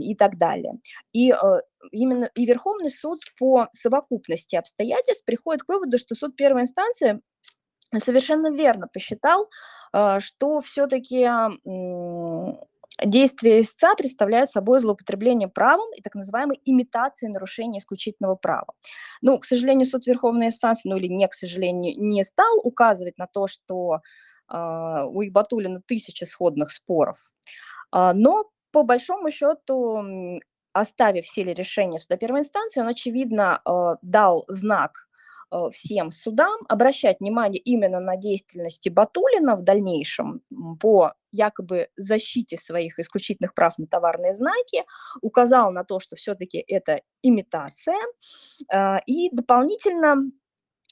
и 0.00 0.16
так 0.16 0.36
далее. 0.36 0.74
И 1.12 1.30
э, 1.30 1.60
именно 1.92 2.28
и 2.34 2.44
Верховный 2.44 2.90
суд 2.90 3.20
по 3.38 3.68
совокупности 3.72 4.56
обстоятельств 4.56 5.24
приходит 5.24 5.62
к 5.62 5.68
выводу, 5.68 5.96
что 5.96 6.16
суд 6.16 6.34
первой 6.34 6.62
инстанции 6.62 7.20
совершенно 7.96 8.50
верно 8.50 8.88
посчитал, 8.92 9.48
что 9.92 10.60
все-таки 10.60 11.26
действия 13.04 13.60
истца 13.60 13.94
представляют 13.94 14.50
собой 14.50 14.80
злоупотребление 14.80 15.48
правом 15.48 15.92
и 15.94 16.02
так 16.02 16.14
называемой 16.14 16.60
имитацией 16.64 17.32
нарушения 17.32 17.78
исключительного 17.78 18.34
права. 18.34 18.74
Ну, 19.22 19.38
к 19.38 19.44
сожалению, 19.44 19.86
суд 19.86 20.06
Верховной 20.06 20.48
инстанции, 20.48 20.88
ну 20.88 20.96
или 20.96 21.06
не, 21.06 21.26
к 21.28 21.34
сожалению, 21.34 21.94
не 21.96 22.24
стал 22.24 22.58
указывать 22.62 23.18
на 23.18 23.26
то, 23.26 23.46
что 23.46 24.00
э, 24.50 25.04
у 25.06 25.22
Ибатулина 25.22 25.80
тысячи 25.86 26.24
сходных 26.24 26.72
споров. 26.72 27.18
Э, 27.94 28.12
но 28.14 28.50
по 28.72 28.82
большому 28.82 29.30
счету, 29.30 30.40
оставив 30.72 31.24
в 31.24 31.28
силе 31.28 31.54
решение 31.54 31.98
суда 31.98 32.16
первой 32.16 32.40
инстанции, 32.40 32.80
он, 32.80 32.88
очевидно, 32.88 33.60
э, 33.64 33.96
дал 34.02 34.44
знак 34.48 35.07
Э, 35.07 35.07
всем 35.72 36.10
судам 36.10 36.60
обращать 36.68 37.20
внимание 37.20 37.60
именно 37.60 38.00
на 38.00 38.16
деятельности 38.16 38.88
Батулина 38.88 39.56
в 39.56 39.62
дальнейшем, 39.62 40.42
по 40.80 41.14
якобы 41.32 41.88
защите 41.96 42.56
своих 42.56 42.98
исключительных 42.98 43.54
прав 43.54 43.76
на 43.78 43.86
товарные 43.86 44.34
знаки, 44.34 44.84
указал 45.20 45.72
на 45.72 45.84
то, 45.84 46.00
что 46.00 46.16
все-таки 46.16 46.58
это 46.58 47.02
имитация, 47.22 47.98
и 49.06 49.30
дополнительно 49.32 50.30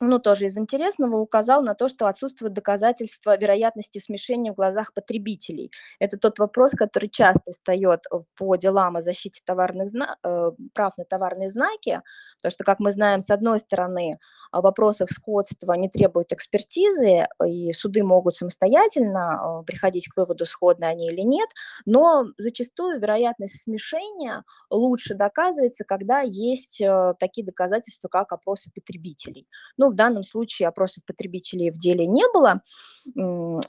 ну, 0.01 0.19
тоже 0.19 0.47
из 0.47 0.59
интересного, 0.59 1.17
указал 1.17 1.63
на 1.63 1.75
то, 1.75 1.89
что 1.89 2.07
отсутствует 2.07 2.53
доказательства 2.53 3.37
вероятности 3.39 3.99
смешения 3.99 4.53
в 4.53 4.57
глазах 4.57 4.93
потребителей. 4.93 5.71
Это 5.99 6.19
тот 6.19 6.39
вопрос, 6.39 6.73
который 6.73 7.09
часто 7.09 7.53
встает 7.53 8.05
по 8.37 8.57
делам 8.57 8.97
о 8.97 9.03
защите 9.03 9.41
товарных 9.45 9.89
зна... 9.89 10.17
Э, 10.23 10.51
прав 10.75 10.99
на 10.99 11.05
товарные 11.05 11.51
знаки, 11.51 12.03
потому 12.37 12.51
что, 12.51 12.65
как 12.65 12.79
мы 12.81 12.93
знаем, 12.93 13.21
с 13.21 13.31
одной 13.31 13.59
стороны, 13.59 14.19
в 14.53 14.61
вопросах 14.61 15.11
сходства 15.11 15.73
не 15.73 15.89
требуют 15.89 16.33
экспертизы, 16.33 17.27
и 17.47 17.73
суды 17.73 18.03
могут 18.03 18.37
самостоятельно 18.37 19.61
э, 19.63 19.65
приходить 19.65 20.09
к 20.09 20.17
выводу, 20.19 20.45
сходны 20.45 20.85
они 20.85 21.09
или 21.09 21.23
нет, 21.23 21.49
но 21.87 22.27
зачастую 22.37 23.01
вероятность 23.01 23.63
смешения 23.63 24.45
лучше 24.71 25.15
доказывается, 25.15 25.85
когда 25.85 26.21
есть 26.21 26.81
э, 26.83 27.15
такие 27.19 27.47
доказательства, 27.47 28.09
как 28.09 28.33
опросы 28.33 28.71
потребителей. 28.75 29.47
Ну, 29.79 29.86
ну, 29.87 29.93
в 29.93 29.95
данном 29.95 30.25
случае 30.25 30.69
опросов 30.69 31.05
потребителей 31.07 31.71
в 31.71 31.79
деле 31.79 32.07
не 32.07 32.25
было. 32.33 32.61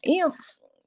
И 0.04 0.24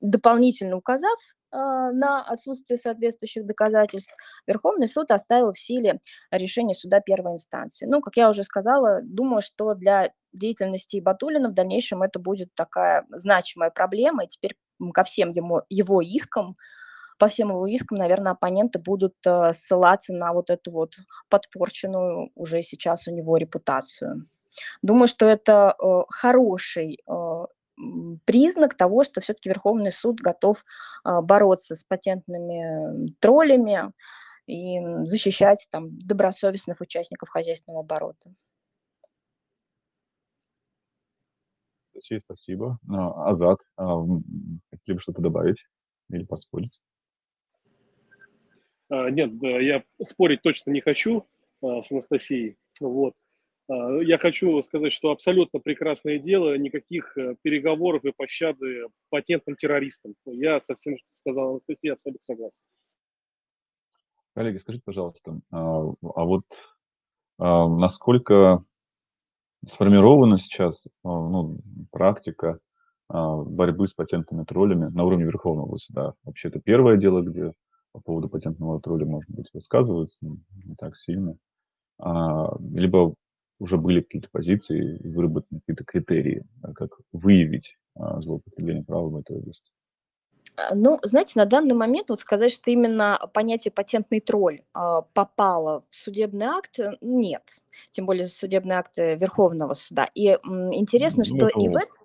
дополнительно 0.00 0.76
указав 0.76 1.18
а, 1.52 1.92
на 1.92 2.22
отсутствие 2.22 2.78
соответствующих 2.78 3.44
доказательств, 3.46 4.12
Верховный 4.46 4.88
суд 4.88 5.10
оставил 5.10 5.52
в 5.52 5.58
силе 5.58 6.00
решение 6.30 6.74
суда 6.74 7.00
первой 7.00 7.34
инстанции. 7.34 7.86
Ну, 7.86 8.00
как 8.00 8.16
я 8.16 8.30
уже 8.30 8.42
сказала, 8.42 9.00
думаю, 9.02 9.42
что 9.42 9.74
для 9.74 10.12
деятельности 10.32 11.00
Батулина 11.00 11.48
в 11.48 11.54
дальнейшем 11.54 12.02
это 12.02 12.18
будет 12.18 12.48
такая 12.54 13.06
значимая 13.10 13.70
проблема, 13.70 14.24
и 14.24 14.28
теперь 14.28 14.56
ко 14.94 15.04
всем 15.04 15.30
ему, 15.30 15.62
его 15.68 16.00
искам 16.00 16.56
по 17.18 17.28
всем 17.28 17.50
его 17.50 17.66
искам, 17.66 17.98
наверное, 17.98 18.32
оппоненты 18.32 18.78
будут 18.78 19.14
э, 19.26 19.52
ссылаться 19.52 20.14
на 20.14 20.32
вот 20.32 20.48
эту 20.48 20.70
вот 20.70 20.94
подпорченную 21.28 22.30
уже 22.34 22.62
сейчас 22.62 23.06
у 23.06 23.10
него 23.10 23.36
репутацию. 23.36 24.26
Думаю, 24.82 25.08
что 25.08 25.26
это 25.26 25.74
э, 25.78 26.02
хороший 26.08 27.00
э, 27.06 27.46
признак 28.24 28.76
того, 28.76 29.04
что 29.04 29.20
все-таки 29.20 29.48
Верховный 29.48 29.90
суд 29.90 30.20
готов 30.20 30.64
э, 31.04 31.20
бороться 31.20 31.76
с 31.76 31.84
патентными 31.84 33.14
троллями 33.20 33.92
и 34.46 34.80
защищать 35.04 35.66
там 35.70 35.98
добросовестных 35.98 36.80
участников 36.80 37.28
хозяйственного 37.28 37.82
оборота. 37.82 38.32
Спасибо. 42.24 42.78
А, 42.88 43.30
Азат, 43.30 43.58
а, 43.76 44.02
хотели 44.70 44.94
бы 44.94 45.00
что-то 45.00 45.20
добавить 45.20 45.58
или 46.08 46.24
поспорить? 46.24 46.80
А, 48.88 49.10
нет, 49.10 49.30
я 49.42 49.84
спорить 50.04 50.42
точно 50.42 50.70
не 50.70 50.80
хочу 50.80 51.26
с 51.62 51.92
Анастасией. 51.92 52.56
Вот. 52.80 53.12
А, 53.70 54.02
я 54.02 54.18
хочу 54.18 54.60
сказать, 54.62 54.92
что 54.92 55.10
абсолютно 55.12 55.60
прекрасное 55.60 56.18
дело, 56.18 56.58
никаких 56.58 57.16
э, 57.16 57.36
переговоров 57.42 58.04
и 58.04 58.12
пощады 58.12 58.86
патентным 59.10 59.56
террористам. 59.56 60.14
Я 60.26 60.58
со 60.58 60.74
всем, 60.74 60.96
что 60.96 61.06
сказала 61.10 61.50
Анастасия, 61.50 61.92
абсолютно 61.92 62.22
согласен. 62.22 62.58
Коллеги, 64.34 64.58
скажите, 64.58 64.82
пожалуйста, 64.84 65.40
а, 65.52 65.82
а 65.82 66.24
вот 66.24 66.44
а, 67.38 67.68
насколько 67.68 68.64
сформирована 69.66 70.38
сейчас 70.38 70.82
ну, 71.04 71.58
практика 71.90 72.58
борьбы 73.08 73.88
с 73.88 73.92
патентными 73.92 74.44
троллями 74.44 74.86
на 74.86 75.04
уровне 75.04 75.24
Верховного 75.24 75.76
суда? 75.76 76.14
Вообще, 76.24 76.48
это 76.48 76.60
первое 76.60 76.96
дело, 76.96 77.20
где 77.20 77.52
по 77.92 78.00
поводу 78.00 78.30
патентного 78.30 78.80
тролля, 78.80 79.04
может 79.04 79.30
быть, 79.30 79.50
высказываются 79.52 80.16
не 80.24 80.74
так 80.78 80.96
сильно. 80.96 81.36
Либо 81.98 83.14
уже 83.60 83.76
были 83.76 84.00
какие-то 84.00 84.28
позиции, 84.32 84.98
выработаны 85.06 85.60
какие-то 85.60 85.84
критерии, 85.84 86.44
как 86.74 86.90
выявить 87.12 87.76
а, 87.94 88.20
злоупотребление 88.20 88.82
правом 88.82 89.12
в 89.12 89.16
этой 89.18 89.36
области? 89.36 89.70
А, 90.56 90.74
ну, 90.74 90.98
знаете, 91.02 91.32
на 91.36 91.44
данный 91.44 91.74
момент 91.74 92.08
вот 92.08 92.20
сказать, 92.20 92.52
что 92.52 92.70
именно 92.70 93.20
понятие 93.32 93.70
патентный 93.70 94.20
тролль 94.20 94.62
э, 94.74 94.80
попало 95.12 95.84
в 95.90 95.94
судебный 95.94 96.46
акт, 96.46 96.78
нет. 97.00 97.42
Тем 97.90 98.06
более 98.06 98.26
судебный 98.28 98.76
акт 98.76 98.96
Верховного 98.96 99.74
суда. 99.74 100.08
И 100.14 100.26
интересно, 100.26 101.22
ну, 101.26 101.36
что 101.36 101.48
и 101.48 101.68
в 101.68 101.76
этом 101.76 101.99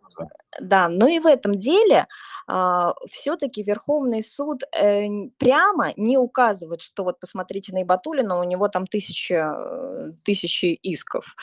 да, 0.61 0.87
но 0.87 1.07
и 1.07 1.19
в 1.19 1.25
этом 1.27 1.55
деле 1.55 2.07
а, 2.47 2.93
все-таки 3.09 3.61
Верховный 3.63 4.23
суд 4.23 4.63
э, 4.73 5.05
прямо 5.37 5.91
не 5.97 6.17
указывает, 6.17 6.81
что 6.81 7.03
вот 7.03 7.19
посмотрите 7.19 7.73
на 7.73 7.83
Ибатулина, 7.83 8.39
у 8.39 8.43
него 8.43 8.67
там 8.69 8.87
тысячи, 8.87 9.37
тысячи 10.23 10.67
исков, 10.81 11.35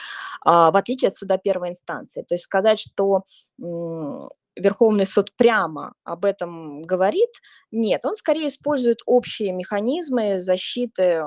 а, 0.44 0.70
в 0.70 0.76
отличие 0.76 1.08
от 1.08 1.16
суда 1.16 1.36
первой 1.38 1.70
инстанции. 1.70 2.22
То 2.22 2.34
есть 2.34 2.44
сказать, 2.44 2.80
что 2.80 3.24
м, 3.60 4.20
Верховный 4.56 5.06
суд 5.06 5.32
прямо 5.36 5.94
об 6.04 6.24
этом 6.26 6.82
говорит, 6.82 7.30
нет, 7.70 8.04
он 8.04 8.14
скорее 8.14 8.48
использует 8.48 8.98
общие 9.06 9.50
механизмы 9.52 10.38
защиты 10.40 11.22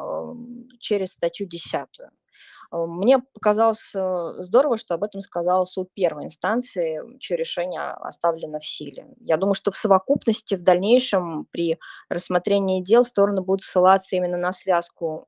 через 0.80 1.14
статью 1.14 1.48
10. 1.48 2.10
Э, 2.72 2.86
мне 2.86 3.20
показалось 3.34 3.92
э, 3.96 4.34
здорово, 4.40 4.78
что 4.78 4.96
об 4.96 5.04
этом 5.04 5.22
сказал 5.22 5.66
суд 5.66 5.90
первой 5.94 6.26
инстанции, 6.26 7.02
чье 7.20 7.38
решение 7.38 7.82
оставлено 7.82 8.60
в 8.60 8.66
силе. 8.66 9.08
Я 9.20 9.38
думаю, 9.38 9.56
что 9.56 9.72
в 9.72 9.76
совокупности 9.76 10.56
в 10.56 10.64
дальнейшем 10.64 11.46
при 11.52 11.80
рассмотрении 12.10 12.82
дел 12.82 13.04
стороны 13.04 13.42
будут 13.42 13.64
ссылаться 13.64 14.16
именно 14.16 14.38
на 14.38 14.52
связку 14.52 15.28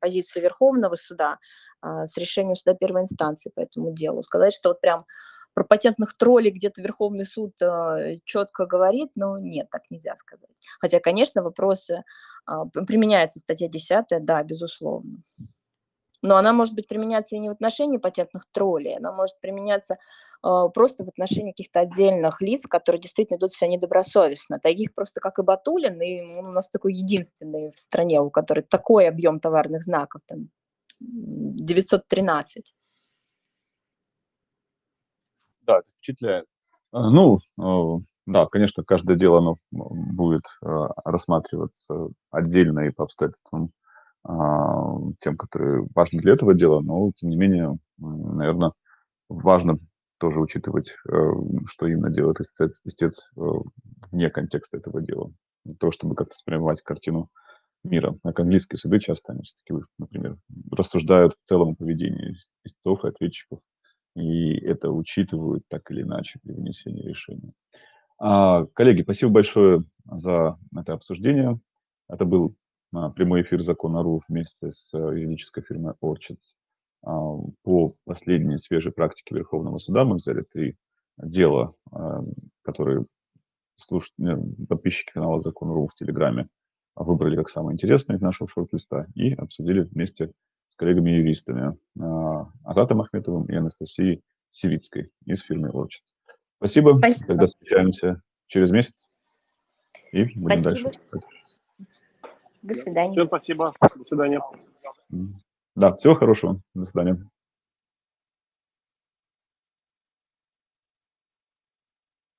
позиции 0.00 0.40
Верховного 0.40 0.96
суда 0.96 1.38
а, 1.80 2.06
с 2.06 2.16
решением 2.16 2.56
суда 2.56 2.74
первой 2.74 3.02
инстанции 3.02 3.52
по 3.54 3.60
этому 3.60 3.92
делу. 3.92 4.22
Сказать, 4.22 4.52
что 4.52 4.70
вот 4.70 4.80
прям 4.80 5.06
про 5.54 5.64
патентных 5.64 6.16
троллей 6.16 6.50
где-то 6.50 6.82
Верховный 6.82 7.26
суд 7.26 7.52
э, 7.60 8.18
четко 8.24 8.64
говорит, 8.64 9.10
но 9.16 9.38
нет, 9.38 9.68
так 9.70 9.82
нельзя 9.90 10.16
сказать. 10.16 10.50
Хотя, 10.80 10.98
конечно, 10.98 11.42
вопросы, 11.42 12.04
э, 12.48 12.52
применяется 12.86 13.38
статья 13.38 13.68
10, 13.68 14.24
да, 14.24 14.42
безусловно 14.42 15.18
но 16.22 16.36
она 16.36 16.52
может 16.52 16.74
быть 16.74 16.86
применяться 16.86 17.36
и 17.36 17.38
не 17.40 17.48
в 17.48 17.52
отношении 17.52 17.98
патентных 17.98 18.46
троллей, 18.50 18.96
она 18.96 19.12
может 19.12 19.40
применяться 19.40 19.94
э, 19.94 20.68
просто 20.72 21.04
в 21.04 21.08
отношении 21.08 21.50
каких-то 21.50 21.80
отдельных 21.80 22.40
лиц, 22.40 22.66
которые 22.66 23.02
действительно 23.02 23.38
идут 23.38 23.52
себя 23.52 23.68
недобросовестно. 23.68 24.60
Таких 24.60 24.94
просто 24.94 25.20
как 25.20 25.38
и 25.38 25.42
Батулин, 25.42 26.00
и 26.00 26.38
он 26.38 26.46
у 26.46 26.52
нас 26.52 26.68
такой 26.68 26.94
единственный 26.94 27.72
в 27.72 27.78
стране, 27.78 28.20
у 28.20 28.30
которой 28.30 28.62
такой 28.62 29.08
объем 29.08 29.40
товарных 29.40 29.82
знаков, 29.82 30.22
там 30.26 30.48
913. 31.00 32.72
Да, 35.62 35.78
это 35.78 35.90
впечатляет. 35.90 36.46
А, 36.92 37.10
ну, 37.10 37.40
э, 37.58 38.02
да, 38.26 38.46
конечно, 38.46 38.84
каждое 38.84 39.16
дело 39.16 39.38
оно 39.38 39.58
будет 39.70 40.44
э, 40.62 40.66
рассматриваться 41.04 42.10
отдельно 42.30 42.80
и 42.80 42.90
по 42.90 43.04
обстоятельствам 43.04 43.72
тем, 44.24 45.36
которые 45.36 45.86
важны 45.94 46.20
для 46.20 46.34
этого 46.34 46.54
дела, 46.54 46.80
но, 46.80 47.10
тем 47.16 47.30
не 47.30 47.36
менее, 47.36 47.76
наверное, 47.98 48.72
важно 49.28 49.78
тоже 50.18 50.38
учитывать, 50.38 50.94
э, 51.10 51.32
что 51.66 51.86
именно 51.88 52.08
делает 52.08 52.40
истец, 52.40 52.80
истец 52.84 53.28
э, 53.36 53.40
вне 54.12 54.30
контекста 54.30 54.76
этого 54.76 55.02
дела. 55.02 55.32
Для 55.64 55.74
того, 55.74 55.90
чтобы 55.90 56.14
как-то 56.14 56.34
воспринимать 56.34 56.80
картину 56.82 57.28
мира. 57.82 58.16
Так 58.22 58.38
английские 58.38 58.78
суды 58.78 59.00
часто, 59.00 59.32
они 59.32 59.42
все-таки, 59.42 59.84
например, 59.98 60.36
рассуждают 60.70 61.34
в 61.34 61.48
целом 61.48 61.70
о 61.70 61.74
поведении 61.74 62.36
истцов 62.64 63.04
и 63.04 63.08
ответчиков, 63.08 63.58
и 64.14 64.54
это 64.58 64.90
учитывают 64.90 65.64
так 65.68 65.90
или 65.90 66.02
иначе 66.02 66.38
при 66.42 66.52
вынесении 66.52 67.02
решения. 67.02 67.52
А, 68.18 68.66
коллеги, 68.74 69.02
спасибо 69.02 69.32
большое 69.32 69.82
за 70.04 70.56
это 70.76 70.92
обсуждение. 70.92 71.58
Это 72.08 72.24
был 72.24 72.54
прямой 72.92 73.42
эфир 73.42 73.62
закона 73.62 74.02
РУ 74.02 74.22
вместе 74.28 74.72
с 74.72 74.92
э, 74.92 74.98
юридической 74.98 75.62
фирмой 75.62 75.94
Orchids. 76.02 76.40
А, 77.02 77.36
по 77.62 77.94
последней 78.04 78.58
свежей 78.58 78.92
практике 78.92 79.34
Верховного 79.34 79.78
суда 79.78 80.04
мы 80.04 80.16
взяли 80.16 80.42
три 80.42 80.76
дела, 81.16 81.74
а, 81.90 82.22
которые 82.62 83.06
слуш... 83.76 84.12
подписчики 84.68 85.12
канала 85.12 85.40
Закон 85.42 85.70
РУ 85.70 85.88
в 85.88 85.94
Телеграме 85.96 86.48
выбрали 86.94 87.36
как 87.36 87.48
самые 87.48 87.74
интересные 87.74 88.16
из 88.16 88.20
нашего 88.20 88.48
шорт-листа 88.50 89.06
и 89.14 89.32
обсудили 89.32 89.80
вместе 89.80 90.30
с 90.68 90.76
коллегами-юристами 90.76 91.76
Азатом 92.64 93.00
Ахметовым 93.00 93.46
и 93.46 93.54
Анастасией 93.54 94.22
Сивицкой 94.52 95.10
из 95.24 95.40
фирмы 95.40 95.70
Orchids. 95.70 96.04
Спасибо. 96.58 96.98
Спасибо. 96.98 97.26
Тогда 97.26 97.46
встречаемся 97.46 98.22
через 98.46 98.70
месяц. 98.70 99.08
И 100.12 100.24
будем 100.24 100.38
Спасибо. 100.38 100.90
дальше. 101.10 101.32
До 102.62 102.74
свидания. 102.74 103.12
Всем 103.12 103.26
спасибо. 103.26 103.74
До 103.80 104.04
свидания. 104.04 104.40
Да, 105.74 105.96
всего 105.96 106.14
хорошего. 106.14 106.60
До 106.74 106.86
свидания. 106.86 107.18